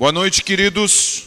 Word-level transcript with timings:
Boa 0.00 0.12
noite, 0.12 0.42
queridos. 0.42 1.24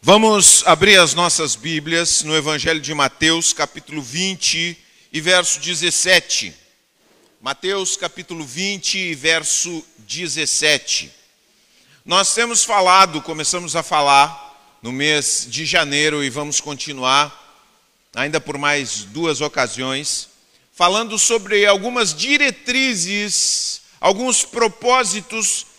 Vamos 0.00 0.62
abrir 0.64 0.96
as 1.00 1.12
nossas 1.12 1.56
Bíblias 1.56 2.22
no 2.22 2.32
Evangelho 2.36 2.80
de 2.80 2.94
Mateus, 2.94 3.52
capítulo 3.52 4.00
20 4.00 4.78
e 5.12 5.20
verso 5.20 5.58
17. 5.58 6.54
Mateus, 7.40 7.96
capítulo 7.96 8.44
20 8.44 8.96
e 8.96 9.14
verso 9.16 9.84
17. 10.06 11.10
Nós 12.06 12.32
temos 12.32 12.62
falado, 12.62 13.20
começamos 13.20 13.74
a 13.74 13.82
falar 13.82 14.78
no 14.80 14.92
mês 14.92 15.48
de 15.50 15.66
janeiro 15.66 16.22
e 16.22 16.30
vamos 16.30 16.60
continuar 16.60 17.66
ainda 18.14 18.40
por 18.40 18.58
mais 18.58 19.02
duas 19.06 19.40
ocasiões, 19.40 20.28
falando 20.72 21.18
sobre 21.18 21.66
algumas 21.66 22.14
diretrizes, 22.14 23.80
alguns 24.00 24.44
propósitos 24.44 25.73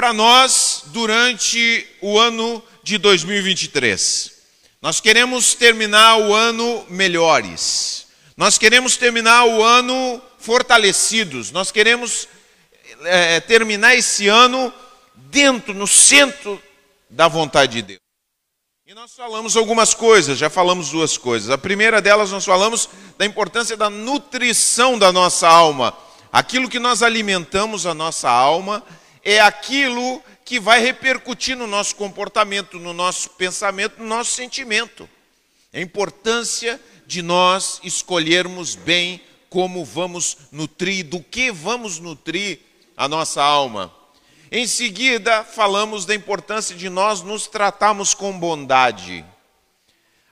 para 0.00 0.14
nós 0.14 0.84
durante 0.86 1.86
o 2.00 2.18
ano 2.18 2.64
de 2.82 2.96
2023. 2.96 4.32
Nós 4.80 4.98
queremos 4.98 5.52
terminar 5.52 6.16
o 6.16 6.32
ano 6.32 6.86
melhores. 6.88 8.06
Nós 8.34 8.56
queremos 8.56 8.96
terminar 8.96 9.44
o 9.44 9.62
ano 9.62 10.18
fortalecidos. 10.38 11.50
Nós 11.50 11.70
queremos 11.70 12.26
é, 13.04 13.40
terminar 13.40 13.94
esse 13.94 14.26
ano 14.26 14.72
dentro, 15.14 15.74
no 15.74 15.86
centro 15.86 16.58
da 17.10 17.28
vontade 17.28 17.72
de 17.74 17.82
Deus. 17.82 18.00
E 18.86 18.94
nós 18.94 19.12
falamos 19.14 19.54
algumas 19.54 19.92
coisas, 19.92 20.38
já 20.38 20.48
falamos 20.48 20.88
duas 20.88 21.18
coisas. 21.18 21.50
A 21.50 21.58
primeira 21.58 22.00
delas, 22.00 22.30
nós 22.30 22.46
falamos 22.46 22.88
da 23.18 23.26
importância 23.26 23.76
da 23.76 23.90
nutrição 23.90 24.98
da 24.98 25.12
nossa 25.12 25.46
alma. 25.46 25.94
Aquilo 26.32 26.70
que 26.70 26.78
nós 26.78 27.02
alimentamos 27.02 27.84
a 27.84 27.92
nossa 27.92 28.30
alma 28.30 28.82
é 29.24 29.40
aquilo 29.40 30.22
que 30.44 30.58
vai 30.58 30.80
repercutir 30.80 31.56
no 31.56 31.66
nosso 31.66 31.94
comportamento, 31.96 32.78
no 32.78 32.92
nosso 32.92 33.30
pensamento, 33.30 33.98
no 33.98 34.06
nosso 34.06 34.32
sentimento. 34.32 35.08
A 35.72 35.80
importância 35.80 36.80
de 37.06 37.22
nós 37.22 37.80
escolhermos 37.84 38.74
bem 38.74 39.20
como 39.48 39.84
vamos 39.84 40.36
nutrir, 40.52 41.04
do 41.04 41.20
que 41.20 41.50
vamos 41.50 41.98
nutrir 41.98 42.60
a 42.96 43.08
nossa 43.08 43.42
alma. 43.42 43.92
Em 44.50 44.66
seguida, 44.66 45.44
falamos 45.44 46.04
da 46.04 46.14
importância 46.14 46.74
de 46.74 46.88
nós 46.88 47.22
nos 47.22 47.46
tratarmos 47.46 48.14
com 48.14 48.36
bondade. 48.36 49.24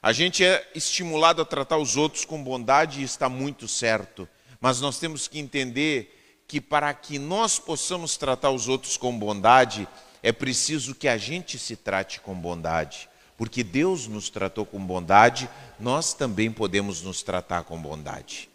A 0.03 0.13
gente 0.13 0.45
é 0.45 0.69
estimulado 0.75 1.43
a 1.43 1.45
tratar 1.45 1.77
os 1.79 1.97
outros 1.97 2.25
com 2.25 2.43
bondade 2.43 3.01
e 3.01 3.05
está 3.05 3.29
muito 3.29 3.69
certo, 3.69 4.29
mas 4.61 4.81
nós 4.81 4.99
temos 4.99 5.29
que 5.29 5.39
entender 5.39 6.18
que 6.49 6.63
para 6.63 6.93
que 6.95 7.19
nós 7.19 7.59
possamos 7.59 8.17
tratar 8.17 8.51
os 8.51 8.67
outros 8.69 8.97
com 8.97 9.17
bondade, 9.17 9.87
é 10.23 10.33
preciso 10.33 10.95
que 10.95 11.07
a 11.07 11.19
gente 11.19 11.59
se 11.59 11.77
trate 11.77 12.21
com 12.21 12.35
bondade. 12.35 13.09
Porque 13.37 13.63
Deus 13.63 14.09
nos 14.09 14.31
tratou 14.31 14.65
com 14.67 14.85
bondade, 14.85 15.49
nós 15.79 16.15
também 16.15 16.51
podemos 16.51 17.03
nos 17.03 17.23
tratar 17.23 17.63
com 17.65 17.81
bondade. 17.81 18.49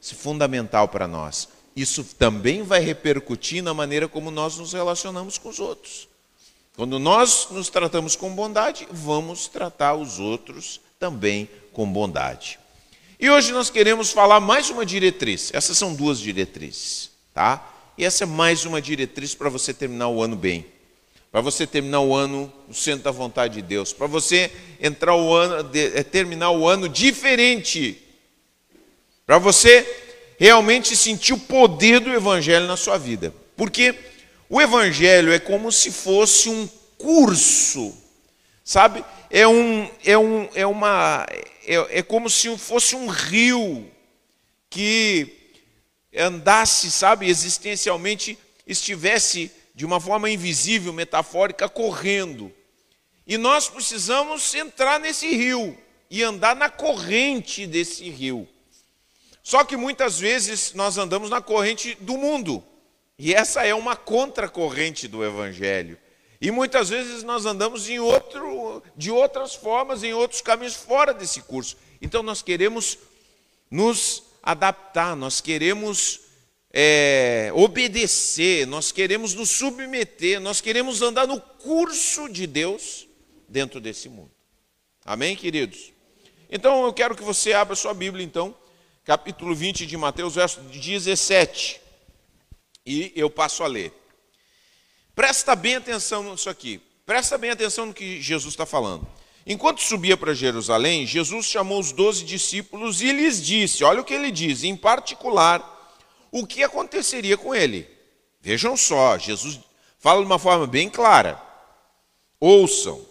Isso 0.00 0.14
é 0.14 0.18
fundamental 0.18 0.88
para 0.88 1.06
nós. 1.06 1.48
Isso 1.74 2.04
também 2.04 2.62
vai 2.62 2.80
repercutir 2.80 3.62
na 3.62 3.72
maneira 3.72 4.08
como 4.08 4.30
nós 4.30 4.58
nos 4.58 4.72
relacionamos 4.72 5.38
com 5.38 5.48
os 5.48 5.60
outros. 5.60 6.08
Quando 6.76 6.98
nós 6.98 7.48
nos 7.50 7.68
tratamos 7.68 8.16
com 8.16 8.34
bondade, 8.34 8.86
vamos 8.90 9.46
tratar 9.46 9.94
os 9.94 10.18
outros 10.18 10.80
também 10.98 11.48
com 11.72 11.90
bondade. 11.90 12.58
E 13.18 13.30
hoje 13.30 13.52
nós 13.52 13.70
queremos 13.70 14.10
falar 14.10 14.40
mais 14.40 14.70
uma 14.70 14.84
diretriz. 14.84 15.50
Essas 15.54 15.78
são 15.78 15.94
duas 15.94 16.18
diretrizes, 16.18 17.10
tá? 17.32 17.64
E 17.96 18.04
essa 18.04 18.24
é 18.24 18.26
mais 18.26 18.64
uma 18.64 18.82
diretriz 18.82 19.34
para 19.34 19.48
você 19.48 19.72
terminar 19.72 20.08
o 20.08 20.22
ano 20.22 20.34
bem. 20.34 20.66
Para 21.30 21.40
você 21.40 21.66
terminar 21.66 22.00
o 22.00 22.14
ano 22.14 22.52
no 22.66 22.74
centro 22.74 23.04
da 23.04 23.10
vontade 23.10 23.54
de 23.54 23.62
Deus, 23.62 23.92
para 23.92 24.06
você 24.06 24.50
entrar 24.80 25.14
o 25.14 25.32
ano, 25.32 25.70
é, 25.74 26.02
terminar 26.02 26.50
o 26.50 26.66
ano 26.66 26.88
diferente. 26.88 28.00
Para 29.26 29.38
você 29.38 29.86
realmente 30.38 30.96
sentir 30.96 31.32
o 31.32 31.38
poder 31.38 32.00
do 32.00 32.12
evangelho 32.12 32.66
na 32.66 32.76
sua 32.76 32.98
vida. 32.98 33.32
Porque 33.56 33.94
o 34.48 34.60
evangelho 34.60 35.32
é 35.32 35.38
como 35.38 35.70
se 35.70 35.90
fosse 35.90 36.48
um 36.48 36.68
curso, 36.98 37.96
sabe? 38.64 39.04
É 39.30 39.46
um 39.46 39.88
é 40.04 40.18
um 40.18 40.48
é 40.54 40.66
uma 40.66 41.26
é, 41.66 41.98
é 41.98 42.02
como 42.02 42.28
se 42.30 42.56
fosse 42.58 42.94
um 42.94 43.08
rio 43.08 43.90
que 44.70 45.60
andasse, 46.16 46.90
sabe, 46.90 47.28
existencialmente 47.28 48.38
estivesse 48.66 49.50
de 49.74 49.84
uma 49.84 50.00
forma 50.00 50.30
invisível, 50.30 50.92
metafórica, 50.92 51.68
correndo. 51.68 52.52
E 53.26 53.36
nós 53.36 53.68
precisamos 53.68 54.54
entrar 54.54 55.00
nesse 55.00 55.28
rio 55.28 55.76
e 56.10 56.22
andar 56.22 56.54
na 56.54 56.68
corrente 56.68 57.66
desse 57.66 58.08
rio. 58.08 58.48
Só 59.42 59.64
que 59.64 59.76
muitas 59.76 60.18
vezes 60.18 60.72
nós 60.74 60.96
andamos 60.96 61.28
na 61.28 61.40
corrente 61.40 61.96
do 62.00 62.16
mundo. 62.16 62.64
E 63.18 63.34
essa 63.34 63.64
é 63.64 63.74
uma 63.74 63.96
contracorrente 63.96 65.06
do 65.06 65.24
evangelho. 65.24 65.98
E 66.44 66.50
muitas 66.50 66.90
vezes 66.90 67.22
nós 67.22 67.46
andamos 67.46 67.88
em 67.88 67.98
outro, 67.98 68.82
de 68.94 69.10
outras 69.10 69.54
formas, 69.54 70.02
em 70.02 70.12
outros 70.12 70.42
caminhos 70.42 70.74
fora 70.74 71.14
desse 71.14 71.40
curso. 71.40 71.74
Então 72.02 72.22
nós 72.22 72.42
queremos 72.42 72.98
nos 73.70 74.24
adaptar, 74.42 75.16
nós 75.16 75.40
queremos 75.40 76.20
é, 76.70 77.50
obedecer, 77.54 78.66
nós 78.66 78.92
queremos 78.92 79.32
nos 79.32 79.48
submeter, 79.48 80.38
nós 80.38 80.60
queremos 80.60 81.00
andar 81.00 81.26
no 81.26 81.40
curso 81.40 82.28
de 82.28 82.46
Deus 82.46 83.08
dentro 83.48 83.80
desse 83.80 84.10
mundo. 84.10 84.30
Amém, 85.02 85.34
queridos? 85.34 85.94
Então 86.50 86.84
eu 86.84 86.92
quero 86.92 87.16
que 87.16 87.22
você 87.22 87.54
abra 87.54 87.74
sua 87.74 87.94
Bíblia, 87.94 88.22
então, 88.22 88.54
capítulo 89.02 89.54
20 89.54 89.86
de 89.86 89.96
Mateus, 89.96 90.34
verso 90.34 90.60
17. 90.60 91.80
E 92.84 93.14
eu 93.16 93.30
passo 93.30 93.62
a 93.62 93.66
ler. 93.66 94.03
Presta 95.14 95.54
bem 95.54 95.76
atenção 95.76 96.22
nisso 96.24 96.50
aqui. 96.50 96.80
Presta 97.06 97.38
bem 97.38 97.50
atenção 97.50 97.86
no 97.86 97.94
que 97.94 98.20
Jesus 98.20 98.52
está 98.52 98.66
falando. 98.66 99.06
Enquanto 99.46 99.82
subia 99.82 100.16
para 100.16 100.34
Jerusalém, 100.34 101.06
Jesus 101.06 101.46
chamou 101.46 101.78
os 101.78 101.92
doze 101.92 102.24
discípulos 102.24 103.02
e 103.02 103.12
lhes 103.12 103.44
disse: 103.44 103.84
Olha 103.84 104.00
o 104.00 104.04
que 104.04 104.14
ele 104.14 104.30
diz, 104.30 104.64
em 104.64 104.74
particular, 104.74 105.62
o 106.32 106.46
que 106.46 106.62
aconteceria 106.62 107.36
com 107.36 107.54
ele. 107.54 107.86
Vejam 108.40 108.76
só, 108.76 109.18
Jesus 109.18 109.60
fala 109.98 110.20
de 110.20 110.26
uma 110.26 110.38
forma 110.38 110.66
bem 110.66 110.88
clara. 110.88 111.40
Ouçam, 112.40 113.04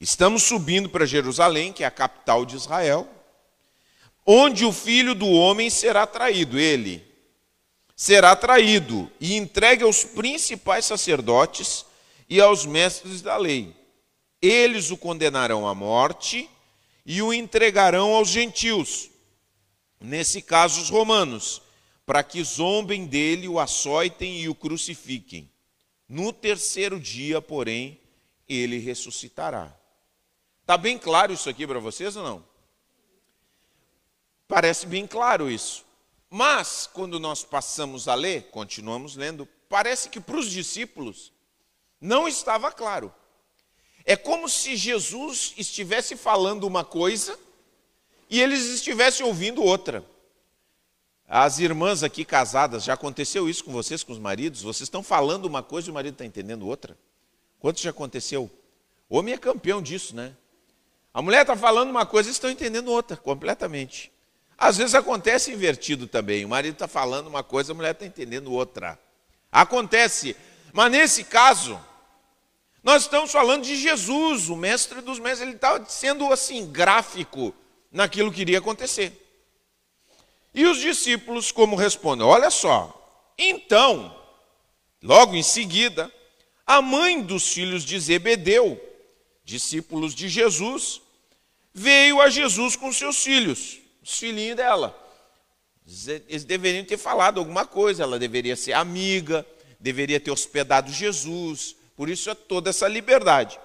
estamos 0.00 0.42
subindo 0.42 0.88
para 0.88 1.06
Jerusalém, 1.06 1.72
que 1.72 1.84
é 1.84 1.86
a 1.86 1.90
capital 1.90 2.44
de 2.44 2.56
Israel, 2.56 3.08
onde 4.26 4.64
o 4.64 4.72
filho 4.72 5.14
do 5.14 5.28
homem 5.28 5.70
será 5.70 6.06
traído. 6.06 6.58
Ele 6.58 7.03
será 7.96 8.34
traído 8.34 9.10
e 9.20 9.36
entregue 9.36 9.84
aos 9.84 10.04
principais 10.04 10.84
sacerdotes 10.84 11.84
e 12.28 12.40
aos 12.40 12.66
mestres 12.66 13.22
da 13.22 13.36
lei. 13.36 13.74
Eles 14.40 14.90
o 14.90 14.96
condenarão 14.96 15.66
à 15.66 15.74
morte 15.74 16.48
e 17.06 17.22
o 17.22 17.32
entregarão 17.32 18.14
aos 18.14 18.28
gentios, 18.28 19.10
nesse 20.00 20.42
caso 20.42 20.80
os 20.80 20.90
romanos, 20.90 21.62
para 22.06 22.22
que 22.22 22.42
zombem 22.42 23.06
dele, 23.06 23.48
o 23.48 23.58
açoitem 23.58 24.40
e 24.40 24.48
o 24.48 24.54
crucifiquem. 24.54 25.50
No 26.08 26.32
terceiro 26.32 27.00
dia, 27.00 27.40
porém, 27.40 27.98
ele 28.48 28.78
ressuscitará. 28.78 29.74
Está 30.60 30.76
bem 30.76 30.98
claro 30.98 31.32
isso 31.32 31.48
aqui 31.48 31.66
para 31.66 31.78
vocês 31.78 32.16
ou 32.16 32.22
não? 32.22 32.44
Parece 34.46 34.86
bem 34.86 35.06
claro 35.06 35.50
isso. 35.50 35.83
Mas, 36.36 36.90
quando 36.92 37.20
nós 37.20 37.44
passamos 37.44 38.08
a 38.08 38.14
ler, 38.16 38.48
continuamos 38.50 39.14
lendo, 39.14 39.46
parece 39.68 40.08
que 40.08 40.18
para 40.18 40.36
os 40.36 40.50
discípulos 40.50 41.32
não 42.00 42.26
estava 42.26 42.72
claro. 42.72 43.14
É 44.04 44.16
como 44.16 44.48
se 44.48 44.74
Jesus 44.74 45.54
estivesse 45.56 46.16
falando 46.16 46.64
uma 46.64 46.84
coisa 46.84 47.38
e 48.28 48.42
eles 48.42 48.64
estivessem 48.64 49.24
ouvindo 49.24 49.62
outra. 49.62 50.04
As 51.28 51.60
irmãs 51.60 52.02
aqui 52.02 52.24
casadas, 52.24 52.82
já 52.82 52.94
aconteceu 52.94 53.48
isso 53.48 53.62
com 53.62 53.70
vocês, 53.70 54.02
com 54.02 54.12
os 54.12 54.18
maridos? 54.18 54.62
Vocês 54.62 54.88
estão 54.88 55.04
falando 55.04 55.44
uma 55.44 55.62
coisa 55.62 55.86
e 55.86 55.92
o 55.92 55.94
marido 55.94 56.14
está 56.14 56.24
entendendo 56.24 56.66
outra? 56.66 56.98
Quanto 57.60 57.80
já 57.80 57.90
aconteceu? 57.90 58.50
O 59.08 59.18
homem 59.18 59.34
é 59.34 59.38
campeão 59.38 59.80
disso, 59.80 60.16
né? 60.16 60.34
A 61.12 61.22
mulher 61.22 61.42
está 61.42 61.56
falando 61.56 61.90
uma 61.90 62.04
coisa 62.04 62.28
e 62.28 62.32
estão 62.32 62.50
entendendo 62.50 62.88
outra, 62.88 63.16
completamente. 63.16 64.12
Às 64.56 64.76
vezes 64.76 64.94
acontece 64.94 65.52
invertido 65.52 66.06
também. 66.06 66.44
O 66.44 66.48
marido 66.48 66.74
está 66.74 66.88
falando 66.88 67.26
uma 67.26 67.42
coisa, 67.42 67.72
a 67.72 67.74
mulher 67.74 67.92
está 67.92 68.06
entendendo 68.06 68.52
outra. 68.52 68.98
Acontece. 69.50 70.36
Mas 70.72 70.90
nesse 70.90 71.24
caso, 71.24 71.80
nós 72.82 73.02
estamos 73.02 73.30
falando 73.32 73.64
de 73.64 73.76
Jesus, 73.76 74.48
o 74.48 74.56
mestre 74.56 75.00
dos 75.00 75.18
mestres. 75.18 75.48
Ele 75.48 75.56
está 75.56 75.84
sendo 75.86 76.32
assim, 76.32 76.70
gráfico 76.70 77.54
naquilo 77.90 78.32
que 78.32 78.42
iria 78.42 78.58
acontecer. 78.58 79.20
E 80.52 80.66
os 80.66 80.78
discípulos, 80.78 81.50
como 81.50 81.76
respondem? 81.76 82.26
Olha 82.26 82.50
só. 82.50 83.32
Então, 83.36 84.16
logo 85.02 85.34
em 85.34 85.42
seguida, 85.42 86.12
A 86.66 86.80
mãe 86.80 87.20
dos 87.20 87.52
filhos 87.52 87.84
de 87.84 87.98
Zebedeu, 88.00 88.80
discípulos 89.44 90.14
de 90.14 90.28
Jesus, 90.28 91.02
veio 91.74 92.20
a 92.20 92.30
Jesus 92.30 92.74
com 92.74 92.90
seus 92.90 93.22
filhos, 93.22 93.80
os 94.04 94.18
filhinhos 94.18 94.56
dela. 94.56 94.96
Eles 96.28 96.44
deveriam 96.44 96.84
ter 96.84 96.96
falado 96.98 97.38
alguma 97.38 97.66
coisa, 97.66 98.02
ela 98.02 98.18
deveria 98.18 98.54
ser 98.54 98.74
amiga, 98.74 99.46
deveria 99.80 100.20
ter 100.20 100.30
hospedado 100.30 100.92
Jesus, 100.92 101.74
por 101.96 102.08
isso 102.08 102.30
é 102.30 102.34
toda 102.34 102.70
essa 102.70 102.86
liberdade. 102.86 103.58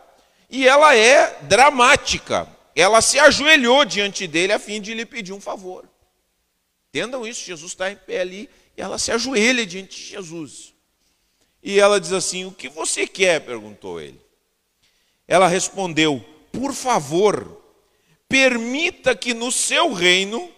E 0.50 0.68
ela 0.68 0.95
é 0.95 1.41
dramática, 1.44 2.47
ela 2.75 3.01
se 3.01 3.19
ajoelhou 3.19 3.86
diante 3.86 4.25
dele 4.27 4.53
a 4.53 4.59
fim 4.59 4.81
de 4.81 4.94
lhe 4.94 5.06
pedir 5.06 5.33
um 5.33 5.41
favor. 5.41 5.88
Entendam 6.89 7.27
isso, 7.27 7.45
Jesus 7.45 7.71
está 7.71 7.92
em 7.92 7.95
pé 7.95 8.21
ali 8.21 8.50
e 8.75 8.81
ela 8.81 8.97
se 8.97 9.12
ajoelha 9.12 9.65
diante 9.65 9.95
de 9.95 10.09
Jesus. 10.09 10.74
E 11.62 11.80
ela 11.80 12.00
diz 12.00 12.13
assim: 12.13 12.45
O 12.45 12.51
que 12.51 12.68
você 12.68 13.06
quer? 13.06 13.42
perguntou 13.42 14.00
ele. 14.00 14.19
Ela 15.27 15.47
respondeu: 15.47 16.24
Por 16.51 16.74
favor, 16.74 17.58
permita 18.30 19.16
que 19.16 19.34
no 19.34 19.52
seu 19.52 19.92
reino 19.92 20.54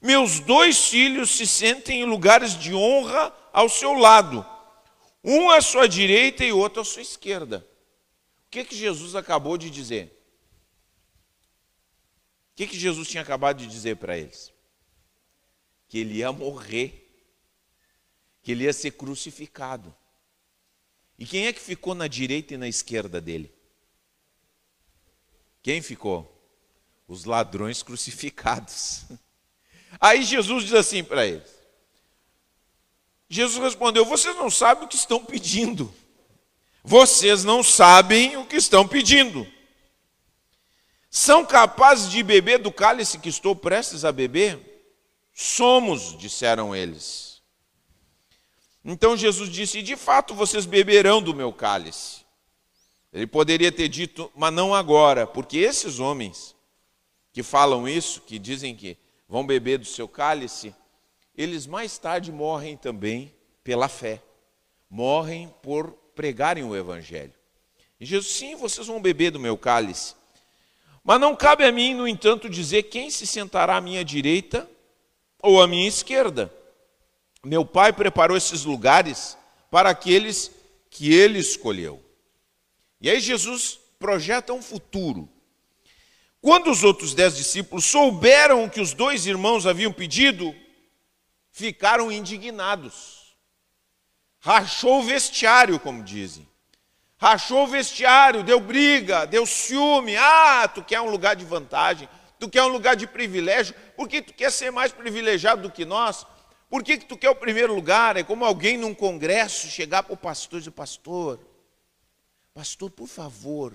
meus 0.00 0.40
dois 0.40 0.88
filhos 0.88 1.30
se 1.30 1.46
sentem 1.46 2.02
em 2.02 2.04
lugares 2.04 2.58
de 2.58 2.74
honra 2.74 3.32
ao 3.52 3.68
seu 3.68 3.92
lado, 3.92 4.44
um 5.22 5.48
à 5.50 5.60
sua 5.60 5.88
direita 5.88 6.44
e 6.44 6.52
outro 6.52 6.82
à 6.82 6.84
sua 6.84 7.02
esquerda. 7.02 7.64
O 8.46 8.50
que, 8.50 8.64
que 8.64 8.74
Jesus 8.74 9.14
acabou 9.14 9.56
de 9.56 9.70
dizer? 9.70 10.06
O 12.52 12.56
que, 12.56 12.66
que 12.66 12.78
Jesus 12.78 13.08
tinha 13.08 13.22
acabado 13.22 13.58
de 13.58 13.66
dizer 13.66 13.96
para 13.96 14.18
eles? 14.18 14.52
Que 15.88 15.98
ele 15.98 16.16
ia 16.16 16.32
morrer, 16.32 17.08
que 18.42 18.50
ele 18.50 18.64
ia 18.64 18.72
ser 18.72 18.90
crucificado. 18.92 19.94
E 21.16 21.24
quem 21.24 21.46
é 21.46 21.52
que 21.52 21.60
ficou 21.60 21.94
na 21.94 22.08
direita 22.08 22.54
e 22.54 22.56
na 22.56 22.68
esquerda 22.68 23.20
dele? 23.20 23.54
Quem 25.62 25.80
ficou? 25.80 26.31
Os 27.06 27.24
ladrões 27.24 27.82
crucificados. 27.82 29.04
Aí 30.00 30.22
Jesus 30.22 30.64
diz 30.64 30.74
assim 30.74 31.04
para 31.04 31.26
eles: 31.26 31.50
Jesus 33.28 33.62
respondeu: 33.62 34.04
Vocês 34.04 34.36
não 34.36 34.50
sabem 34.50 34.84
o 34.84 34.88
que 34.88 34.96
estão 34.96 35.24
pedindo. 35.24 35.92
Vocês 36.84 37.44
não 37.44 37.62
sabem 37.62 38.36
o 38.36 38.44
que 38.44 38.56
estão 38.56 38.86
pedindo. 38.86 39.46
São 41.10 41.44
capazes 41.44 42.10
de 42.10 42.22
beber 42.22 42.58
do 42.58 42.72
cálice 42.72 43.18
que 43.18 43.28
estou 43.28 43.54
prestes 43.54 44.04
a 44.04 44.10
beber? 44.10 44.58
Somos, 45.32 46.16
disseram 46.18 46.74
eles. 46.74 47.40
Então 48.84 49.16
Jesus 49.16 49.48
disse: 49.48 49.82
De 49.82 49.96
fato 49.96 50.34
vocês 50.34 50.66
beberão 50.66 51.22
do 51.22 51.34
meu 51.34 51.52
cálice. 51.52 52.22
Ele 53.12 53.26
poderia 53.26 53.70
ter 53.70 53.88
dito, 53.88 54.30
mas 54.34 54.52
não 54.52 54.74
agora, 54.74 55.26
porque 55.26 55.58
esses 55.58 55.98
homens 55.98 56.51
que 57.32 57.42
falam 57.42 57.88
isso, 57.88 58.20
que 58.20 58.38
dizem 58.38 58.74
que 58.76 58.96
vão 59.28 59.46
beber 59.46 59.78
do 59.78 59.86
seu 59.86 60.06
cálice, 60.06 60.74
eles 61.36 61.66
mais 61.66 61.96
tarde 61.98 62.30
morrem 62.30 62.76
também 62.76 63.34
pela 63.64 63.88
fé. 63.88 64.22
Morrem 64.90 65.52
por 65.62 65.92
pregarem 66.14 66.64
o 66.64 66.76
evangelho. 66.76 67.32
E 67.98 68.04
Jesus, 68.04 68.34
sim, 68.34 68.54
vocês 68.56 68.86
vão 68.86 69.00
beber 69.00 69.30
do 69.30 69.40
meu 69.40 69.56
cálice. 69.56 70.14
Mas 71.02 71.20
não 71.20 71.34
cabe 71.34 71.64
a 71.64 71.72
mim, 71.72 71.94
no 71.94 72.06
entanto, 72.06 72.48
dizer 72.48 72.84
quem 72.84 73.10
se 73.10 73.26
sentará 73.26 73.76
à 73.76 73.80
minha 73.80 74.04
direita 74.04 74.68
ou 75.40 75.60
à 75.60 75.66
minha 75.66 75.88
esquerda. 75.88 76.52
Meu 77.44 77.64
pai 77.64 77.92
preparou 77.92 78.36
esses 78.36 78.64
lugares 78.64 79.36
para 79.70 79.90
aqueles 79.90 80.50
que 80.90 81.12
ele 81.12 81.38
escolheu. 81.38 82.00
E 83.00 83.10
aí 83.10 83.18
Jesus 83.18 83.80
projeta 83.98 84.52
um 84.52 84.62
futuro. 84.62 85.28
Quando 86.42 86.72
os 86.72 86.82
outros 86.82 87.14
dez 87.14 87.36
discípulos 87.36 87.84
souberam 87.84 88.64
o 88.64 88.68
que 88.68 88.80
os 88.80 88.92
dois 88.92 89.26
irmãos 89.26 89.64
haviam 89.64 89.92
pedido, 89.92 90.52
ficaram 91.52 92.10
indignados. 92.10 93.36
Rachou 94.40 94.98
o 94.98 95.02
vestiário, 95.04 95.78
como 95.78 96.02
dizem. 96.02 96.48
Rachou 97.16 97.62
o 97.62 97.68
vestiário, 97.68 98.42
deu 98.42 98.58
briga, 98.58 99.24
deu 99.24 99.46
ciúme. 99.46 100.16
Ah, 100.16 100.66
tu 100.66 100.82
quer 100.82 101.00
um 101.00 101.08
lugar 101.08 101.36
de 101.36 101.44
vantagem, 101.44 102.08
tu 102.40 102.48
quer 102.50 102.64
um 102.64 102.68
lugar 102.68 102.96
de 102.96 103.06
privilégio, 103.06 103.72
por 103.96 104.08
que 104.08 104.20
tu 104.20 104.34
quer 104.34 104.50
ser 104.50 104.72
mais 104.72 104.90
privilegiado 104.90 105.62
do 105.62 105.70
que 105.70 105.84
nós? 105.84 106.26
Por 106.68 106.82
que, 106.82 106.98
que 106.98 107.04
tu 107.04 107.16
quer 107.16 107.30
o 107.30 107.36
primeiro 107.36 107.72
lugar? 107.72 108.16
É 108.16 108.24
como 108.24 108.44
alguém 108.44 108.76
num 108.76 108.92
congresso 108.92 109.68
chegar 109.68 110.02
para 110.02 110.14
o 110.14 110.16
pastor 110.16 110.56
e 110.56 110.62
dizer, 110.62 110.72
pastor, 110.72 111.38
pastor, 112.52 112.90
por 112.90 113.06
favor, 113.06 113.72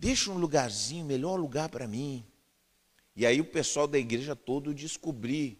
Deixa 0.00 0.30
um 0.30 0.38
lugarzinho, 0.38 1.04
melhor 1.04 1.38
lugar 1.38 1.68
para 1.68 1.86
mim. 1.86 2.24
E 3.14 3.26
aí 3.26 3.38
o 3.38 3.44
pessoal 3.44 3.86
da 3.86 3.98
igreja 3.98 4.34
todo 4.34 4.72
descobrir 4.72 5.58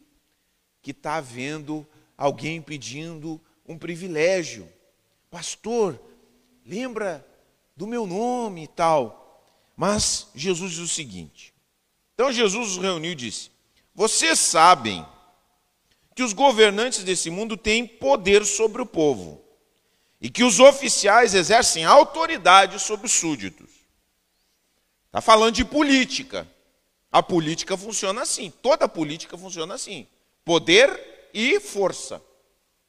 que 0.80 0.92
está 0.92 1.16
havendo 1.16 1.86
alguém 2.16 2.62
pedindo 2.62 3.38
um 3.68 3.76
privilégio. 3.76 4.66
Pastor, 5.30 6.00
lembra 6.64 7.22
do 7.76 7.86
meu 7.86 8.06
nome 8.06 8.64
e 8.64 8.66
tal. 8.66 9.44
Mas 9.76 10.28
Jesus 10.34 10.72
diz 10.72 10.80
o 10.80 10.88
seguinte: 10.88 11.52
então 12.14 12.32
Jesus 12.32 12.72
os 12.72 12.78
reuniu 12.78 13.12
e 13.12 13.14
disse: 13.14 13.50
Vocês 13.94 14.38
sabem 14.38 15.06
que 16.14 16.22
os 16.22 16.32
governantes 16.32 17.04
desse 17.04 17.28
mundo 17.28 17.58
têm 17.58 17.86
poder 17.86 18.46
sobre 18.46 18.80
o 18.80 18.86
povo 18.86 19.44
e 20.18 20.30
que 20.30 20.44
os 20.44 20.60
oficiais 20.60 21.34
exercem 21.34 21.84
autoridade 21.84 22.78
sobre 22.78 23.04
os 23.04 23.12
súditos. 23.12 23.69
Está 25.10 25.20
falando 25.20 25.56
de 25.56 25.64
política. 25.64 26.48
A 27.10 27.20
política 27.20 27.76
funciona 27.76 28.22
assim. 28.22 28.52
Toda 28.62 28.88
política 28.88 29.36
funciona 29.36 29.74
assim. 29.74 30.06
Poder 30.44 31.28
e 31.34 31.58
força. 31.58 32.22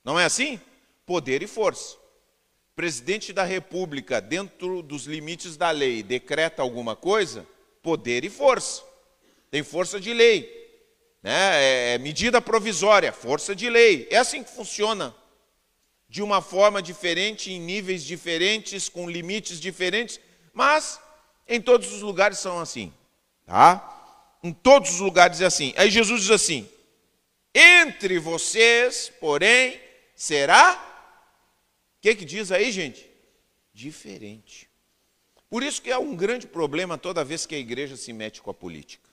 Não 0.05 0.19
é 0.19 0.25
assim? 0.25 0.61
Poder 1.03 1.41
e 1.41 1.47
força. 1.47 1.97
Presidente 2.75 3.33
da 3.33 3.43
República, 3.43 4.21
dentro 4.21 4.83
dos 4.83 5.05
limites 5.05 5.57
da 5.57 5.71
lei, 5.71 6.03
decreta 6.03 6.61
alguma 6.61 6.95
coisa, 6.95 7.45
poder 7.81 8.23
e 8.23 8.29
força. 8.29 8.83
Tem 9.49 9.63
força 9.63 9.99
de 9.99 10.13
lei. 10.13 10.61
Né? 11.23 11.31
É, 11.31 11.93
é 11.93 11.97
medida 11.97 12.39
provisória, 12.39 13.11
força 13.11 13.55
de 13.55 13.67
lei. 13.67 14.07
É 14.11 14.17
assim 14.17 14.43
que 14.43 14.51
funciona. 14.51 15.15
De 16.07 16.21
uma 16.21 16.39
forma 16.39 16.83
diferente, 16.83 17.51
em 17.51 17.59
níveis 17.59 18.03
diferentes, 18.03 18.87
com 18.87 19.09
limites 19.09 19.59
diferentes, 19.59 20.19
mas 20.53 20.99
em 21.47 21.61
todos 21.61 21.91
os 21.91 22.01
lugares 22.01 22.39
são 22.39 22.59
assim, 22.59 22.93
tá? 23.45 24.37
Em 24.43 24.53
todos 24.53 24.91
os 24.91 24.99
lugares 24.99 25.41
é 25.41 25.45
assim. 25.45 25.73
Aí 25.77 25.89
Jesus 25.89 26.21
diz 26.21 26.31
assim: 26.31 26.69
entre 27.53 28.17
vocês, 28.19 29.11
porém, 29.19 29.79
será. 30.15 30.87
O 31.97 32.01
que, 32.01 32.15
que 32.15 32.25
diz 32.25 32.51
aí, 32.51 32.71
gente? 32.71 33.09
Diferente. 33.73 34.69
Por 35.49 35.61
isso 35.61 35.81
que 35.81 35.91
é 35.91 35.97
um 35.97 36.15
grande 36.15 36.47
problema 36.47 36.97
toda 36.97 37.25
vez 37.25 37.45
que 37.45 37.53
a 37.53 37.59
igreja 37.59 37.97
se 37.97 38.13
mete 38.13 38.41
com 38.41 38.49
a 38.49 38.53
política. 38.53 39.09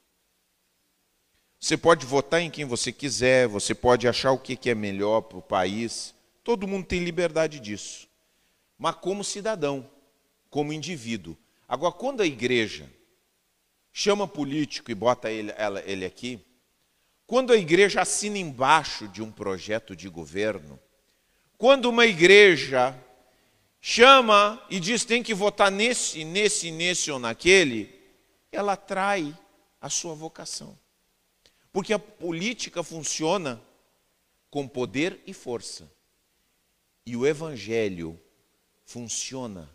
Você 1.59 1.77
pode 1.77 2.07
votar 2.07 2.41
em 2.41 2.51
quem 2.51 2.65
você 2.65 2.93
quiser, 2.93 3.49
você 3.49 3.75
pode 3.75 4.07
achar 4.07 4.31
o 4.31 4.39
que 4.39 4.71
é 4.71 4.75
melhor 4.75 5.23
para 5.23 5.39
o 5.39 5.43
país, 5.43 6.15
todo 6.45 6.69
mundo 6.69 6.87
tem 6.87 7.03
liberdade 7.03 7.59
disso. 7.59 8.09
Mas 8.79 8.95
como 8.95 9.25
cidadão, 9.25 9.91
como 10.49 10.73
indivíduo, 10.73 11.37
Agora, 11.69 11.93
quando 11.93 12.23
a 12.23 12.27
igreja 12.27 12.91
chama 13.93 14.27
político 14.27 14.91
e 14.91 14.95
bota 14.95 15.31
ele, 15.31 15.53
ela, 15.55 15.83
ele 15.85 16.07
aqui, 16.07 16.41
quando 17.27 17.53
a 17.53 17.57
igreja 17.59 18.01
assina 18.01 18.39
embaixo 18.39 19.07
de 19.07 19.23
um 19.23 19.31
projeto 19.31 19.95
de 19.95 20.09
governo, 20.09 20.81
quando 21.59 21.91
uma 21.91 22.07
igreja 22.07 22.99
chama 23.81 24.65
e 24.71 24.81
diz 24.81 25.05
tem 25.05 25.23
que 25.23 25.35
votar 25.35 25.71
nesse, 25.71 26.25
nesse, 26.25 26.71
nesse 26.71 27.11
ou 27.11 27.19
naquele, 27.19 27.95
ela 28.51 28.75
trai 28.75 29.37
a 29.79 29.91
sua 29.91 30.15
vocação. 30.15 30.79
Porque 31.71 31.93
a 31.93 31.99
política 31.99 32.83
funciona 32.83 33.63
com 34.51 34.67
poder 34.67 35.23
e 35.27 35.35
força. 35.35 35.93
E 37.05 37.15
o 37.15 37.27
evangelho 37.27 38.19
funciona 38.85 39.69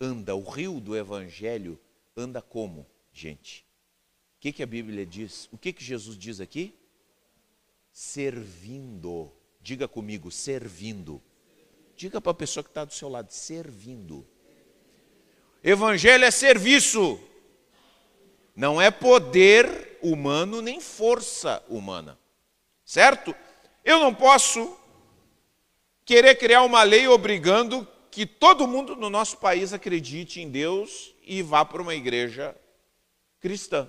anda, 0.00 0.34
o 0.34 0.42
rio 0.42 0.80
do 0.80 0.96
Evangelho 0.96 1.78
anda 2.16 2.40
como, 2.40 2.86
gente? 3.12 3.66
O 4.36 4.40
que, 4.40 4.52
que 4.52 4.62
a 4.62 4.66
Bíblia 4.66 5.04
diz? 5.04 5.48
O 5.52 5.58
que, 5.58 5.72
que 5.72 5.84
Jesus 5.84 6.16
diz 6.16 6.40
aqui? 6.40 6.74
Servindo. 7.92 9.30
Diga 9.60 9.86
comigo, 9.86 10.30
servindo. 10.30 11.22
Diga 11.94 12.20
para 12.20 12.32
a 12.32 12.34
pessoa 12.34 12.64
que 12.64 12.70
está 12.70 12.84
do 12.84 12.94
seu 12.94 13.10
lado, 13.10 13.30
servindo. 13.30 14.26
Evangelho 15.62 16.24
é 16.24 16.30
serviço, 16.30 17.20
não 18.56 18.80
é 18.80 18.90
poder 18.90 19.98
humano 20.02 20.62
nem 20.62 20.80
força 20.80 21.62
humana, 21.68 22.18
certo? 22.82 23.34
Eu 23.84 24.00
não 24.00 24.14
posso 24.14 24.74
querer 26.02 26.36
criar 26.36 26.62
uma 26.62 26.82
lei 26.82 27.06
obrigando 27.06 27.86
que 28.10 28.26
todo 28.26 28.66
mundo 28.66 28.96
no 28.96 29.08
nosso 29.08 29.36
país 29.38 29.72
acredite 29.72 30.40
em 30.40 30.50
Deus 30.50 31.14
e 31.22 31.42
vá 31.42 31.64
para 31.64 31.80
uma 31.82 31.94
igreja 31.94 32.56
cristã. 33.40 33.88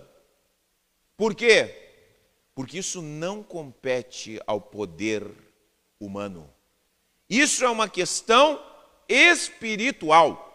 Por 1.18 1.34
quê? 1.34 1.76
Porque 2.54 2.80
isso 2.80 3.02
não 3.02 3.42
compete 3.42 4.40
ao 4.46 4.62
poder 4.62 5.26
humano. 6.00 6.50
Isso 7.30 7.64
é 7.64 7.70
uma 7.70 7.90
questão 7.90 8.62
espiritual. 9.08 10.48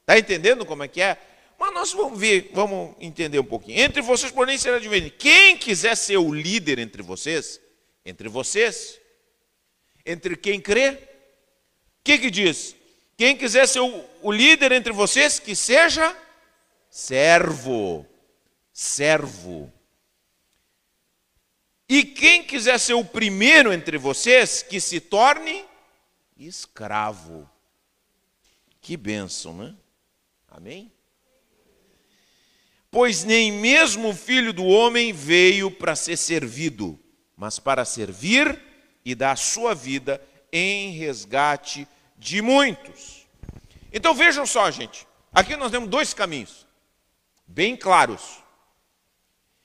Está 0.00 0.18
entendendo 0.18 0.66
como 0.66 0.82
é 0.82 0.88
que 0.88 1.00
é? 1.00 1.18
Mas 1.58 1.74
nós 1.74 1.92
vamos 1.92 2.18
ver, 2.18 2.50
vamos 2.54 2.96
entender 3.00 3.38
um 3.38 3.44
pouquinho. 3.44 3.80
Entre 3.80 4.00
vocês, 4.00 4.32
porém, 4.32 4.56
será 4.56 4.78
diferente. 4.78 5.10
Quem 5.10 5.56
quiser 5.56 5.94
ser 5.94 6.16
o 6.16 6.32
líder 6.32 6.78
entre 6.78 7.02
vocês, 7.02 7.60
entre 8.04 8.28
vocês, 8.28 8.98
entre 10.06 10.36
quem 10.36 10.60
crê, 10.60 10.90
o 10.90 10.98
que, 12.02 12.18
que 12.18 12.30
diz? 12.30 12.74
Quem 13.20 13.36
quiser 13.36 13.68
ser 13.68 13.80
o, 13.80 14.04
o 14.22 14.32
líder 14.32 14.72
entre 14.72 14.94
vocês, 14.94 15.38
que 15.38 15.54
seja 15.54 16.16
servo. 16.88 18.06
Servo. 18.72 19.70
E 21.86 22.02
quem 22.02 22.42
quiser 22.42 22.80
ser 22.80 22.94
o 22.94 23.04
primeiro 23.04 23.74
entre 23.74 23.98
vocês, 23.98 24.62
que 24.62 24.80
se 24.80 25.00
torne 25.00 25.66
escravo. 26.34 27.46
Que 28.80 28.96
bênção, 28.96 29.54
né? 29.54 29.74
Amém? 30.48 30.90
Pois 32.90 33.22
nem 33.22 33.52
mesmo 33.52 34.08
o 34.08 34.16
filho 34.16 34.50
do 34.50 34.64
homem 34.64 35.12
veio 35.12 35.70
para 35.70 35.94
ser 35.94 36.16
servido, 36.16 36.98
mas 37.36 37.58
para 37.58 37.84
servir 37.84 38.58
e 39.04 39.14
dar 39.14 39.32
a 39.32 39.36
sua 39.36 39.74
vida 39.74 40.26
em 40.50 40.92
resgate 40.92 41.86
de 42.20 42.42
muitos. 42.42 43.26
Então 43.90 44.14
vejam 44.14 44.44
só, 44.46 44.70
gente. 44.70 45.06
Aqui 45.32 45.56
nós 45.56 45.70
temos 45.70 45.88
dois 45.88 46.12
caminhos, 46.12 46.66
bem 47.46 47.74
claros. 47.74 48.42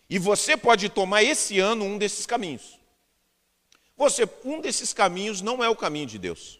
E 0.10 0.18
você 0.18 0.56
pode 0.56 0.88
tomar 0.88 1.22
esse 1.22 1.60
ano 1.60 1.84
um 1.84 1.98
desses 1.98 2.26
caminhos. 2.26 2.80
Você, 3.98 4.28
um 4.44 4.62
desses 4.62 4.94
caminhos 4.94 5.42
não 5.42 5.64
é 5.64 5.70
o 5.70 5.76
caminho 5.76 6.06
de 6.06 6.18
Deus. 6.18 6.60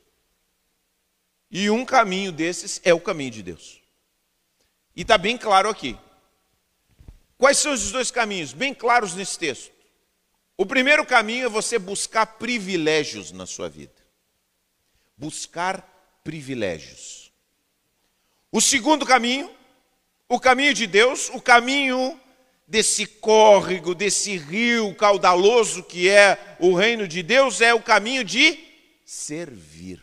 E 1.50 1.70
um 1.70 1.86
caminho 1.86 2.32
desses 2.32 2.82
é 2.84 2.94
o 2.94 3.00
caminho 3.00 3.32
de 3.32 3.44
Deus. 3.44 3.82
E 4.96 5.04
está 5.04 5.18
bem 5.18 5.38
claro 5.38 5.70
aqui. 5.70 5.98
Quais 7.38 7.58
são 7.58 7.74
os 7.74 7.92
dois 7.92 8.12
caminhos? 8.12 8.52
Bem 8.52 8.74
claros 8.74 9.14
nesse 9.14 9.38
texto. 9.38 9.72
O 10.58 10.66
primeiro 10.66 11.06
caminho 11.06 11.46
é 11.46 11.50
você 11.50 11.78
buscar 11.78 12.26
privilégios 12.26 13.32
na 13.32 13.46
sua 13.46 13.70
vida. 13.70 14.05
Buscar 15.18 16.20
privilégios. 16.24 17.32
O 18.52 18.60
segundo 18.60 19.06
caminho, 19.06 19.54
o 20.28 20.40
caminho 20.40 20.74
de 20.74 20.88
Deus, 20.88 21.30
o 21.30 21.42
caminho 21.42 22.20
desse 22.68 23.06
córrego, 23.06 23.94
desse 23.94 24.38
rio 24.38 24.96
caudaloso 24.96 25.84
que 25.84 26.10
é 26.10 26.58
o 26.60 26.74
reino 26.74 27.08
de 27.08 27.22
Deus, 27.22 27.62
é 27.62 27.74
o 27.74 27.82
caminho 27.82 28.24
de 28.24 28.58
servir. 29.06 30.02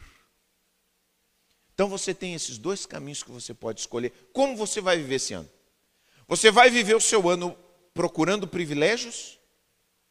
Então 1.75 1.88
você 1.88 2.14
tem 2.14 2.35
esses 2.35 2.59
dois 2.59 2.87
caminhos 2.87 3.23
que 3.23 3.31
você 3.31 3.52
pode 3.52 3.81
escolher. 3.81 4.12
Como 4.33 4.57
você 4.57 4.81
vai 4.81 4.97
viver 4.97 5.16
esse 5.16 5.35
ano? 5.35 5.50
Você 6.28 6.50
vai 6.50 6.71
viver 6.71 6.95
o 6.95 7.00
seu 7.00 7.28
ano 7.28 7.59
procurando 7.92 8.47
privilégios? 8.47 9.38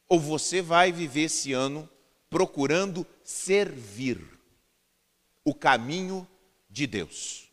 Ou 0.10 0.20
você 0.20 0.62
vai 0.62 0.92
viver 0.92 1.24
esse 1.24 1.54
ano 1.54 1.90
procurando 2.30 3.08
servir 3.24 4.41
o 5.44 5.54
caminho 5.54 6.28
de 6.70 6.86
Deus? 6.88 7.50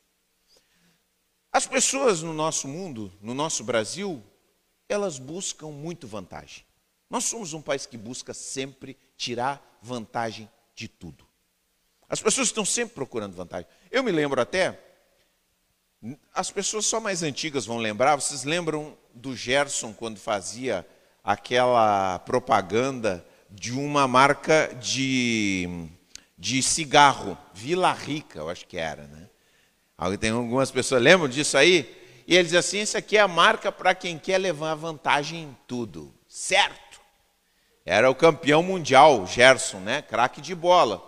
As 1.53 1.67
pessoas 1.67 2.23
no 2.23 2.33
nosso 2.33 2.69
mundo, 2.69 3.13
no 3.21 3.35
nosso 3.35 3.65
Brasil, 3.65 4.23
elas 4.89 5.19
buscam 5.19 5.69
muito 5.69 6.07
vantagem. 6.07 6.65
Nós 7.11 7.25
somos 7.25 7.53
um 7.53 7.63
país 7.63 7.87
que 7.87 7.97
busca 7.97 8.35
sempre 8.35 8.97
tirar 9.17 9.79
vantagem 9.83 10.49
de 10.75 10.89
tudo. 10.89 11.27
As 12.09 12.21
pessoas 12.21 12.49
estão 12.49 12.65
sempre 12.65 12.95
procurando 12.95 13.35
vantagem. 13.35 13.69
Eu 13.91 14.03
me 14.03 14.13
lembro 14.13 14.41
até, 14.41 14.79
as 16.33 16.51
pessoas 16.51 16.87
só 16.87 17.01
mais 17.01 17.23
antigas 17.23 17.67
vão 17.67 17.79
lembrar, 17.79 18.17
vocês 18.17 18.45
lembram 18.45 18.97
do 19.13 19.35
Gerson 19.35 19.93
quando 19.93 20.19
fazia 20.19 20.87
aquela 21.25 22.19
propaganda 22.21 23.27
de 23.51 23.73
uma 23.73 24.07
marca 24.07 24.75
de, 24.75 25.89
de 26.39 26.63
cigarro, 26.63 27.37
Vila 27.53 27.93
Rica, 27.93 28.39
eu 28.39 28.49
acho 28.49 28.67
que 28.67 28.77
era, 28.77 29.03
né? 29.09 29.29
Tem 30.17 30.31
algumas 30.31 30.71
pessoas 30.71 31.03
lembram 31.03 31.29
disso 31.29 31.59
aí? 31.59 31.97
E 32.27 32.37
ele 32.37 32.45
diz 32.45 32.55
assim: 32.55 32.79
isso 32.79 32.97
aqui 32.97 33.17
é 33.17 33.21
a 33.21 33.27
marca 33.27 33.73
para 33.73 33.95
quem 33.95 34.17
quer 34.17 34.39
levar 34.39 34.75
vantagem 34.77 35.43
em 35.43 35.57
tudo. 35.67 36.15
Certo. 36.29 37.01
Era 37.85 38.09
o 38.09 38.15
campeão 38.15 38.63
mundial, 38.63 39.27
Gerson, 39.27 39.81
né? 39.81 40.03
Craque 40.03 40.41
de 40.41 40.55
bola. 40.55 41.03